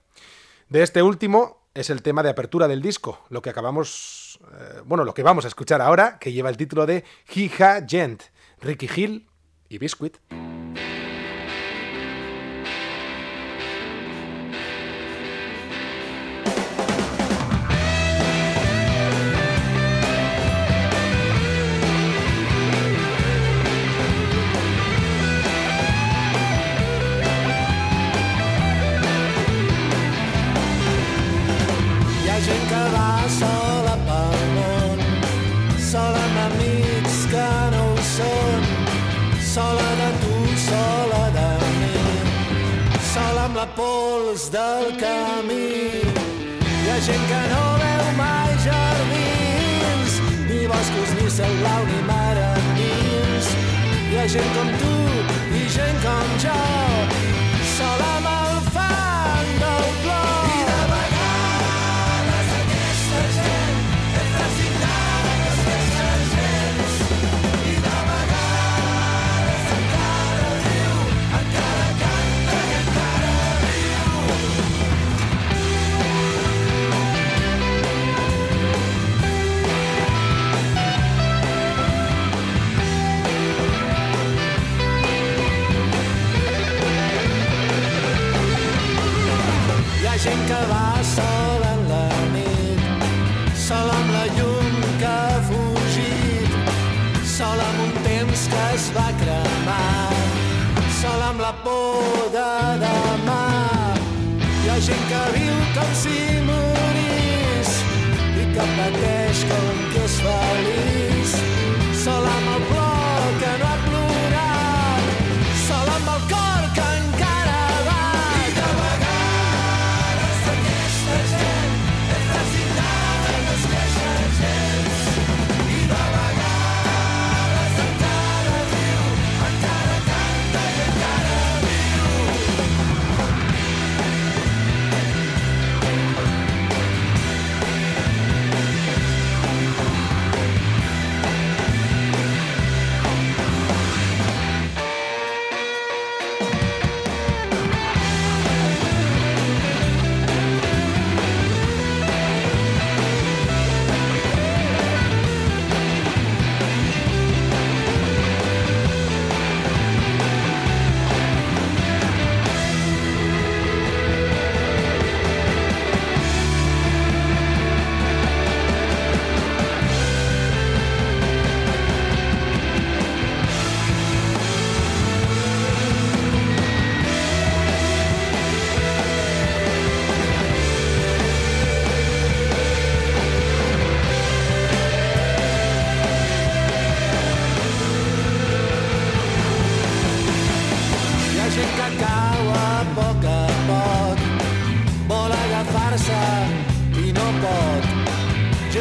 De 0.69 0.83
este 0.83 1.03
último 1.03 1.63
es 1.73 1.89
el 1.89 2.03
tema 2.03 2.23
de 2.23 2.29
apertura 2.29 2.69
del 2.69 2.83
disco, 2.83 3.25
lo 3.31 3.41
que 3.41 3.49
acabamos, 3.49 4.39
eh, 4.53 4.83
bueno, 4.85 5.05
lo 5.05 5.15
que 5.15 5.23
vamos 5.23 5.47
a 5.47 5.49
escuchar 5.49 5.81
ahora, 5.81 6.19
que 6.19 6.33
lleva 6.33 6.51
el 6.51 6.59
título 6.59 6.85
de 6.85 7.03
Hija 7.35 7.83
Gent, 7.89 8.25
Ricky 8.61 8.91
Hill 8.95 9.27
y 9.71 9.79
Biscuit. 9.79 10.19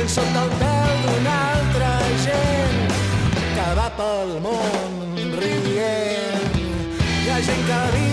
Viuen 0.02 0.10
sota 0.10 0.43
el 0.43 0.54
pèl 0.60 1.02
d'una 1.06 1.34
altra 1.56 1.91
gent 2.24 2.95
que 3.56 3.68
va 3.78 3.89
pel 3.97 4.32
món 4.45 5.36
rient. 5.38 6.58
Hi 7.22 7.30
ha 7.30 7.43
gent 7.49 7.68
que 7.70 7.84
viu 7.97 8.11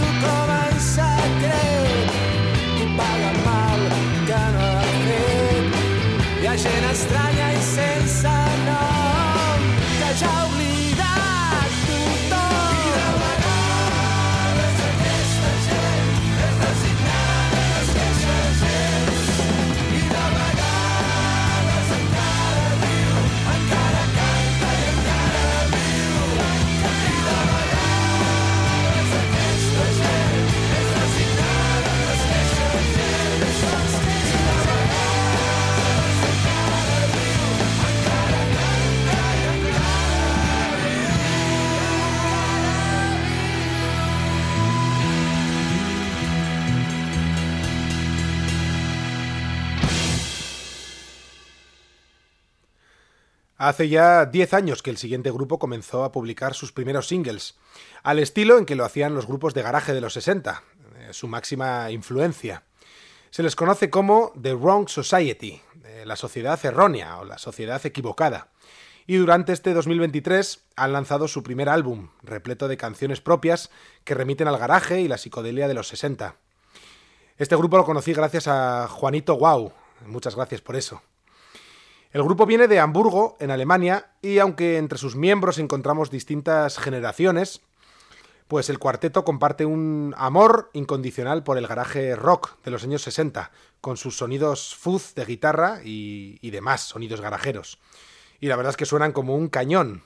Hace 53.60 53.88
ya 53.88 54.24
10 54.24 54.54
años 54.54 54.82
que 54.84 54.90
el 54.90 54.98
siguiente 54.98 55.32
grupo 55.32 55.58
comenzó 55.58 56.04
a 56.04 56.12
publicar 56.12 56.54
sus 56.54 56.70
primeros 56.70 57.08
singles, 57.08 57.58
al 58.04 58.20
estilo 58.20 58.56
en 58.56 58.64
que 58.64 58.76
lo 58.76 58.84
hacían 58.84 59.16
los 59.16 59.26
grupos 59.26 59.52
de 59.52 59.62
garaje 59.62 59.92
de 59.92 60.00
los 60.00 60.12
60, 60.12 60.62
eh, 60.96 61.08
su 61.12 61.26
máxima 61.26 61.90
influencia. 61.90 62.62
Se 63.30 63.42
les 63.42 63.56
conoce 63.56 63.90
como 63.90 64.32
The 64.40 64.54
Wrong 64.54 64.88
Society, 64.88 65.60
eh, 65.82 66.04
la 66.06 66.14
sociedad 66.14 66.64
errónea 66.64 67.18
o 67.18 67.24
la 67.24 67.36
sociedad 67.36 67.84
equivocada. 67.84 68.46
Y 69.08 69.16
durante 69.16 69.52
este 69.52 69.74
2023 69.74 70.66
han 70.76 70.92
lanzado 70.92 71.26
su 71.26 71.42
primer 71.42 71.68
álbum, 71.68 72.10
repleto 72.22 72.68
de 72.68 72.76
canciones 72.76 73.20
propias 73.20 73.70
que 74.04 74.14
remiten 74.14 74.46
al 74.46 74.58
garaje 74.58 75.00
y 75.00 75.08
la 75.08 75.18
psicodelia 75.18 75.66
de 75.66 75.74
los 75.74 75.88
60. 75.88 76.36
Este 77.38 77.56
grupo 77.56 77.76
lo 77.76 77.84
conocí 77.84 78.12
gracias 78.12 78.46
a 78.46 78.86
Juanito 78.86 79.36
Wow. 79.36 79.72
Muchas 80.06 80.36
gracias 80.36 80.60
por 80.60 80.76
eso. 80.76 81.02
El 82.10 82.22
grupo 82.22 82.46
viene 82.46 82.68
de 82.68 82.80
Hamburgo, 82.80 83.36
en 83.38 83.50
Alemania, 83.50 84.12
y 84.22 84.38
aunque 84.38 84.78
entre 84.78 84.98
sus 84.98 85.14
miembros 85.14 85.58
encontramos 85.58 86.10
distintas 86.10 86.78
generaciones, 86.78 87.60
pues 88.48 88.70
el 88.70 88.78
cuarteto 88.78 89.24
comparte 89.24 89.66
un 89.66 90.14
amor 90.16 90.70
incondicional 90.72 91.44
por 91.44 91.58
el 91.58 91.66
garaje 91.66 92.16
rock 92.16 92.56
de 92.64 92.70
los 92.70 92.82
años 92.82 93.02
60, 93.02 93.50
con 93.82 93.98
sus 93.98 94.16
sonidos 94.16 94.74
fuzz 94.74 95.14
de 95.14 95.26
guitarra 95.26 95.80
y, 95.84 96.38
y 96.40 96.50
demás 96.50 96.80
sonidos 96.80 97.20
garajeros. 97.20 97.78
Y 98.40 98.46
la 98.46 98.56
verdad 98.56 98.70
es 98.70 98.78
que 98.78 98.86
suenan 98.86 99.12
como 99.12 99.36
un 99.36 99.48
cañón. 99.48 100.02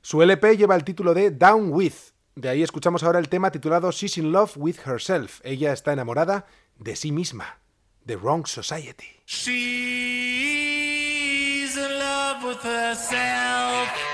Su 0.00 0.22
LP 0.22 0.56
lleva 0.56 0.76
el 0.76 0.84
título 0.84 1.12
de 1.12 1.30
Down 1.30 1.70
With. 1.72 2.12
De 2.36 2.48
ahí 2.48 2.62
escuchamos 2.62 3.02
ahora 3.02 3.18
el 3.18 3.28
tema 3.28 3.50
titulado 3.50 3.90
She's 3.90 4.16
in 4.16 4.32
Love 4.32 4.56
with 4.56 4.76
Herself. 4.86 5.40
Ella 5.44 5.74
está 5.74 5.92
enamorada 5.92 6.46
de 6.78 6.96
sí 6.96 7.12
misma. 7.12 7.58
The 8.06 8.16
Wrong 8.16 8.46
Society. 8.46 9.20
In 9.46 11.03
love 12.34 12.44
with 12.44 12.62
herself. 12.62 14.13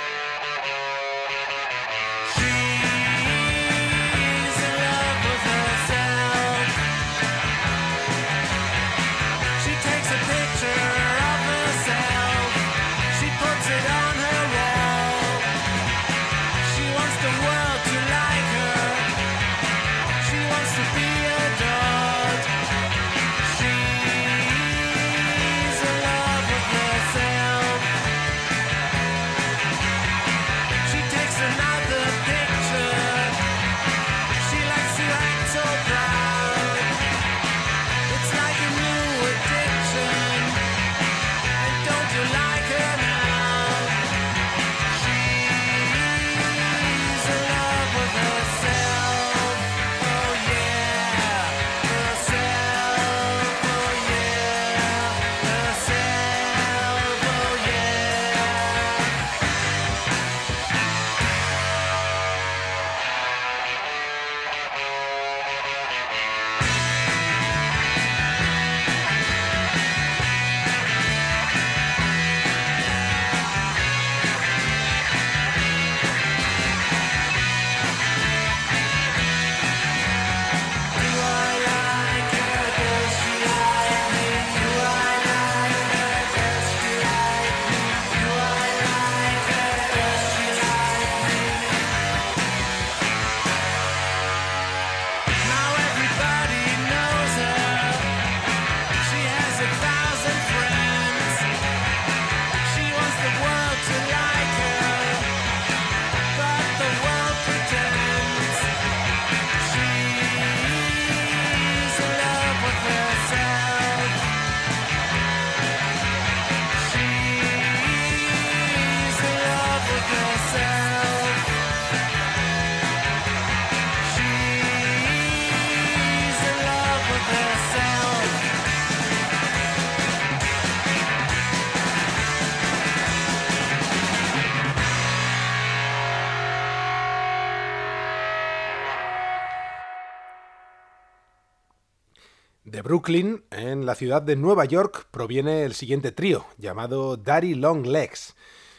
Brooklyn, 142.91 143.45
en 143.53 143.86
la 143.86 143.95
ciudad 143.95 144.20
de 144.20 144.34
Nueva 144.34 144.64
York, 144.64 145.07
proviene 145.12 145.62
el 145.62 145.74
siguiente 145.74 146.11
trío, 146.11 146.47
llamado 146.59 147.16
Daddy 147.16 147.55
Long 147.55 147.86
Legs, 147.86 148.34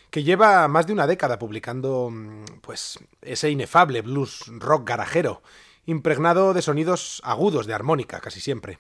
que 0.09 0.26
lleva 0.26 0.68
más 0.68 0.86
de 0.86 0.91
una 0.91 1.07
década 1.07 1.39
publicando 1.39 2.09
mm, 2.12 2.43
pues 2.59 2.99
ese 3.22 3.49
inefable 3.49 4.01
blues 4.01 4.43
rock 4.47 4.89
garajero, 4.89 5.41
impregnado 5.86 6.53
de 6.53 6.62
sonidos 6.62 7.22
agudos 7.24 7.68
de 7.68 7.74
armónica 7.74 8.20
casi 8.20 8.41
siempre. 8.41 8.80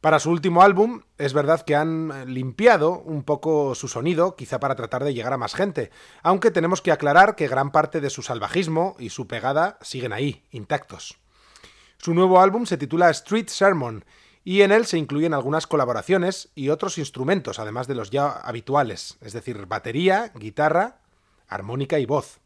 Para 0.00 0.20
su 0.20 0.30
último 0.30 0.62
álbum, 0.62 1.02
es 1.18 1.34
verdad 1.34 1.60
que 1.60 1.76
han 1.76 2.32
limpiado 2.32 3.00
un 3.00 3.24
poco 3.24 3.74
su 3.74 3.88
sonido, 3.88 4.36
quizá 4.36 4.58
para 4.58 4.74
tratar 4.74 5.04
de 5.04 5.12
llegar 5.12 5.34
a 5.34 5.38
más 5.38 5.54
gente, 5.54 5.90
aunque 6.22 6.50
tenemos 6.50 6.80
que 6.80 6.92
aclarar 6.92 7.36
que 7.36 7.46
gran 7.46 7.72
parte 7.72 8.00
de 8.00 8.08
su 8.08 8.22
salvajismo 8.22 8.96
y 8.98 9.10
su 9.10 9.26
pegada 9.26 9.76
siguen 9.82 10.14
ahí, 10.14 10.44
intactos. 10.50 11.18
Su 11.98 12.14
nuevo 12.14 12.40
álbum 12.40 12.64
se 12.64 12.78
titula 12.78 13.10
Street 13.10 13.48
Sermon 13.48 14.02
y 14.46 14.62
en 14.62 14.70
él 14.70 14.86
se 14.86 14.96
incluyen 14.96 15.34
algunas 15.34 15.66
colaboraciones 15.66 16.50
y 16.54 16.68
otros 16.68 16.98
instrumentos, 16.98 17.58
además 17.58 17.88
de 17.88 17.96
los 17.96 18.10
ya 18.10 18.28
habituales, 18.28 19.18
es 19.20 19.32
decir, 19.32 19.66
batería, 19.66 20.30
guitarra, 20.36 21.00
armónica 21.48 21.98
y 21.98 22.06
voz. 22.06 22.38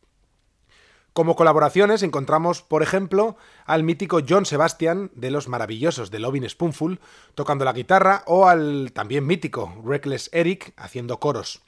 Como 1.12 1.36
colaboraciones 1.36 2.02
encontramos, 2.02 2.62
por 2.62 2.82
ejemplo, 2.82 3.36
al 3.66 3.82
mítico 3.82 4.20
John 4.26 4.46
Sebastian 4.46 5.10
de 5.14 5.30
los 5.30 5.46
maravillosos 5.46 6.10
de 6.10 6.20
Lovin' 6.20 6.48
Spoonful 6.48 7.00
tocando 7.34 7.66
la 7.66 7.74
guitarra 7.74 8.22
o 8.26 8.48
al 8.48 8.92
también 8.94 9.26
mítico 9.26 9.70
Reckless 9.84 10.30
Eric 10.32 10.72
haciendo 10.78 11.20
coros. 11.20 11.60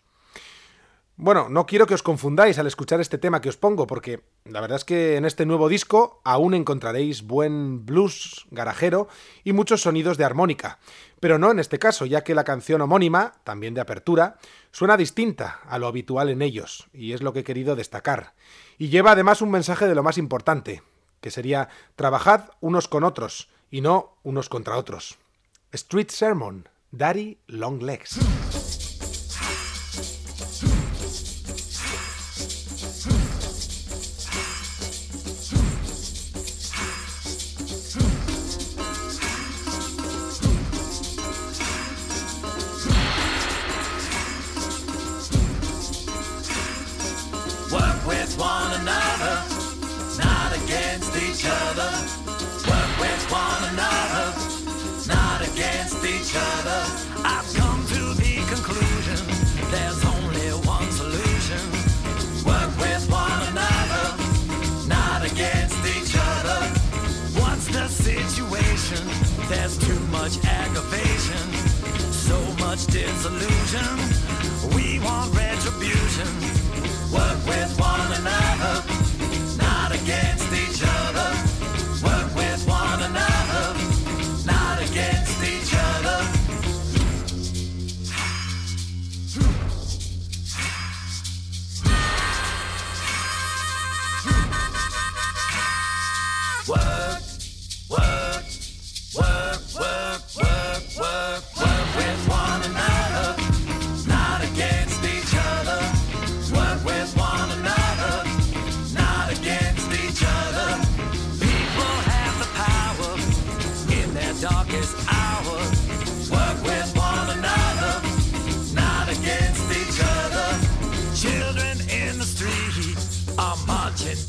Bueno, 1.17 1.49
no 1.51 1.67
quiero 1.67 1.87
que 1.87 1.95
os 1.95 2.03
confundáis 2.03 2.59
al 2.59 2.67
escuchar 2.67 3.01
este 3.01 3.19
tema 3.19 3.43
que 3.43 3.51
os 3.51 3.59
pongo, 3.59 3.87
porque 3.87 4.25
la 4.45 4.61
verdad 4.63 4.77
es 4.77 4.85
que 4.85 5.17
en 5.17 5.27
este 5.27 5.45
nuevo 5.45 5.69
disco 5.69 6.21
aún 6.25 6.55
encontraréis 6.55 7.23
buen 7.23 7.85
blues 7.85 8.47
garajero 8.51 9.09
y 9.45 9.53
muchos 9.53 9.83
sonidos 9.83 10.17
de 10.17 10.25
armónica, 10.25 10.79
pero 11.21 11.39
no 11.39 11.51
en 11.51 11.59
este 11.59 11.79
caso, 11.79 12.07
ya 12.07 12.25
que 12.25 12.35
la 12.35 12.45
canción 12.45 12.81
homónima, 12.81 13.35
también 13.45 13.75
de 13.75 13.83
apertura, 13.83 14.39
suena 14.71 14.97
distinta 14.97 15.61
a 15.69 15.79
lo 15.79 15.87
habitual 15.87 16.31
en 16.31 16.41
ellos, 16.41 16.89
y 16.95 17.13
es 17.13 17.23
lo 17.23 17.35
que 17.35 17.41
he 17.41 17.45
querido 17.45 17.77
destacar. 17.77 18.33
Y 18.79 18.89
lleva 18.89 19.13
además 19.13 19.43
un 19.43 19.51
mensaje 19.51 19.87
de 19.87 19.95
lo 19.95 20.03
más 20.03 20.17
importante, 20.17 20.83
que 21.21 21.31
sería 21.31 21.69
trabajad 21.95 22.51
unos 22.61 22.89
con 22.89 23.05
otros 23.05 23.51
y 23.71 23.83
no 23.83 24.17
unos 24.23 24.49
contra 24.49 24.79
otros. 24.79 25.19
Street 25.73 26.09
Sermon, 26.09 26.69
Daddy 26.91 27.39
Long 27.47 27.83
Legs. 27.83 28.19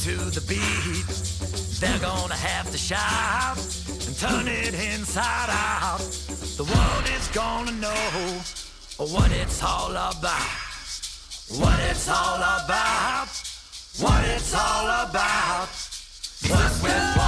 To 0.04 0.18
the 0.32 0.41
beat. 0.49 1.08
They're 1.80 1.99
gonna 1.99 2.36
have 2.36 2.70
to 2.72 2.78
shout 2.78 3.56
and 4.06 4.18
turn 4.18 4.49
it 4.49 4.74
inside 4.74 5.47
out. 5.49 5.99
The 6.58 6.66
world 6.66 7.06
is 7.16 7.30
gonna 7.30 7.72
know 7.72 8.41
what 8.97 9.32
it's 9.32 9.64
all 9.64 9.91
about. 9.91 10.60
What 11.56 11.80
it's 11.89 12.10
all 12.10 12.36
about. 12.36 13.30
What 13.99 14.26
it's 14.26 14.54
all 14.54 14.88
about. 15.08 15.70
Work 16.51 16.84
with 16.84 17.23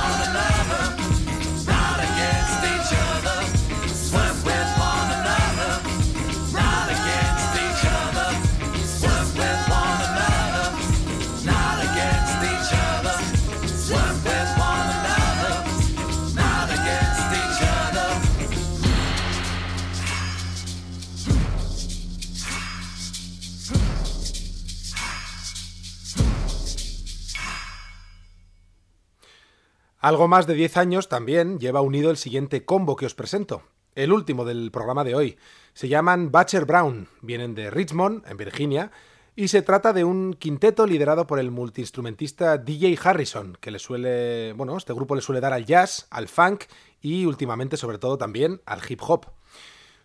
Algo 30.05 30.27
más 30.27 30.45
de 30.45 30.53
10 30.53 30.77
años 30.77 31.09
también 31.09 31.57
lleva 31.59 31.81
unido 31.81 32.11
el 32.11 32.17
siguiente 32.17 32.63
combo 32.63 32.95
que 32.95 33.07
os 33.07 33.15
presento, 33.15 33.63
el 33.95 34.13
último 34.13 34.45
del 34.45 34.69
programa 34.69 35.03
de 35.03 35.15
hoy. 35.15 35.39
Se 35.73 35.87
llaman 35.87 36.31
Butcher 36.31 36.65
Brown, 36.65 37.07
vienen 37.23 37.55
de 37.55 37.71
Richmond, 37.71 38.23
en 38.27 38.37
Virginia, 38.37 38.91
y 39.35 39.47
se 39.47 39.63
trata 39.63 39.93
de 39.93 40.03
un 40.03 40.35
quinteto 40.35 40.85
liderado 40.85 41.25
por 41.25 41.39
el 41.39 41.49
multiinstrumentista 41.49 42.59
DJ 42.59 42.99
Harrison, 43.03 43.57
que 43.59 43.71
le 43.71 43.79
suele, 43.79 44.53
bueno, 44.53 44.77
este 44.77 44.93
grupo 44.93 45.15
le 45.15 45.23
suele 45.23 45.41
dar 45.41 45.53
al 45.53 45.65
jazz, 45.65 46.05
al 46.11 46.27
funk 46.27 46.65
y 47.01 47.25
últimamente 47.25 47.75
sobre 47.75 47.97
todo 47.97 48.19
también 48.19 48.61
al 48.67 48.81
hip 48.87 49.01
hop. 49.01 49.25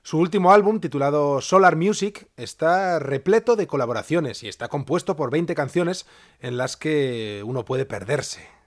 Su 0.03 0.17
último 0.17 0.51
álbum, 0.51 0.81
titulado 0.81 1.43
Solar 1.43 1.77
Music, 1.77 2.31
está 2.39 3.01
repleto 3.01 3.55
de 3.55 3.67
colaboraciones 3.67 4.43
y 4.45 4.49
está 4.49 4.69
compuesto 4.69 5.15
por 5.15 5.31
20 5.31 5.55
canciones 5.55 6.07
en 6.41 6.57
las 6.57 6.79
que 6.79 7.43
uno 7.45 7.67
puede 7.67 7.85
perderse. 7.85 8.60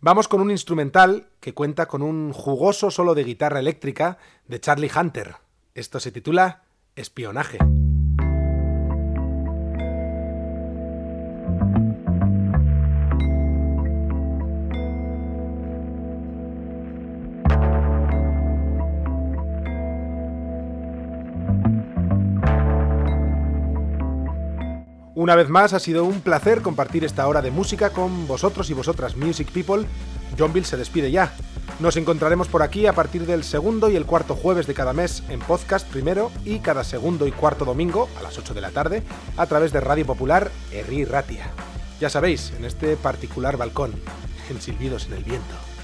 Vamos 0.00 0.28
con 0.28 0.40
un 0.40 0.52
instrumental 0.52 1.26
que 1.40 1.54
cuenta 1.54 1.86
con 1.86 2.02
un 2.02 2.32
jugoso 2.32 2.92
solo 2.92 3.16
de 3.16 3.24
guitarra 3.24 3.58
eléctrica 3.58 4.18
de 4.46 4.60
Charlie 4.60 4.90
Hunter. 4.94 5.34
Esto 5.74 5.98
se 5.98 6.12
titula 6.12 6.62
Espionaje. 6.94 7.58
Una 25.18 25.34
vez 25.34 25.48
más 25.48 25.72
ha 25.72 25.80
sido 25.80 26.04
un 26.04 26.20
placer 26.20 26.62
compartir 26.62 27.04
esta 27.04 27.26
hora 27.26 27.42
de 27.42 27.50
música 27.50 27.90
con 27.90 28.28
vosotros 28.28 28.70
y 28.70 28.72
vosotras, 28.72 29.16
Music 29.16 29.50
People. 29.50 29.84
John 30.38 30.52
Bill 30.52 30.64
se 30.64 30.76
despide 30.76 31.10
ya. 31.10 31.34
Nos 31.80 31.96
encontraremos 31.96 32.46
por 32.46 32.62
aquí 32.62 32.86
a 32.86 32.92
partir 32.92 33.26
del 33.26 33.42
segundo 33.42 33.90
y 33.90 33.96
el 33.96 34.06
cuarto 34.06 34.36
jueves 34.36 34.68
de 34.68 34.74
cada 34.74 34.92
mes 34.92 35.24
en 35.28 35.40
podcast 35.40 35.88
primero 35.88 36.30
y 36.44 36.60
cada 36.60 36.84
segundo 36.84 37.26
y 37.26 37.32
cuarto 37.32 37.64
domingo 37.64 38.08
a 38.16 38.22
las 38.22 38.38
8 38.38 38.54
de 38.54 38.60
la 38.60 38.70
tarde 38.70 39.02
a 39.36 39.46
través 39.46 39.72
de 39.72 39.80
Radio 39.80 40.06
Popular 40.06 40.52
Herri 40.70 41.04
Ratia. 41.04 41.50
Ya 41.98 42.10
sabéis, 42.10 42.52
en 42.56 42.64
este 42.64 42.96
particular 42.96 43.56
balcón, 43.56 43.94
en 44.48 44.60
Silbidos 44.60 45.06
en 45.06 45.14
el 45.14 45.24
Viento. 45.24 45.77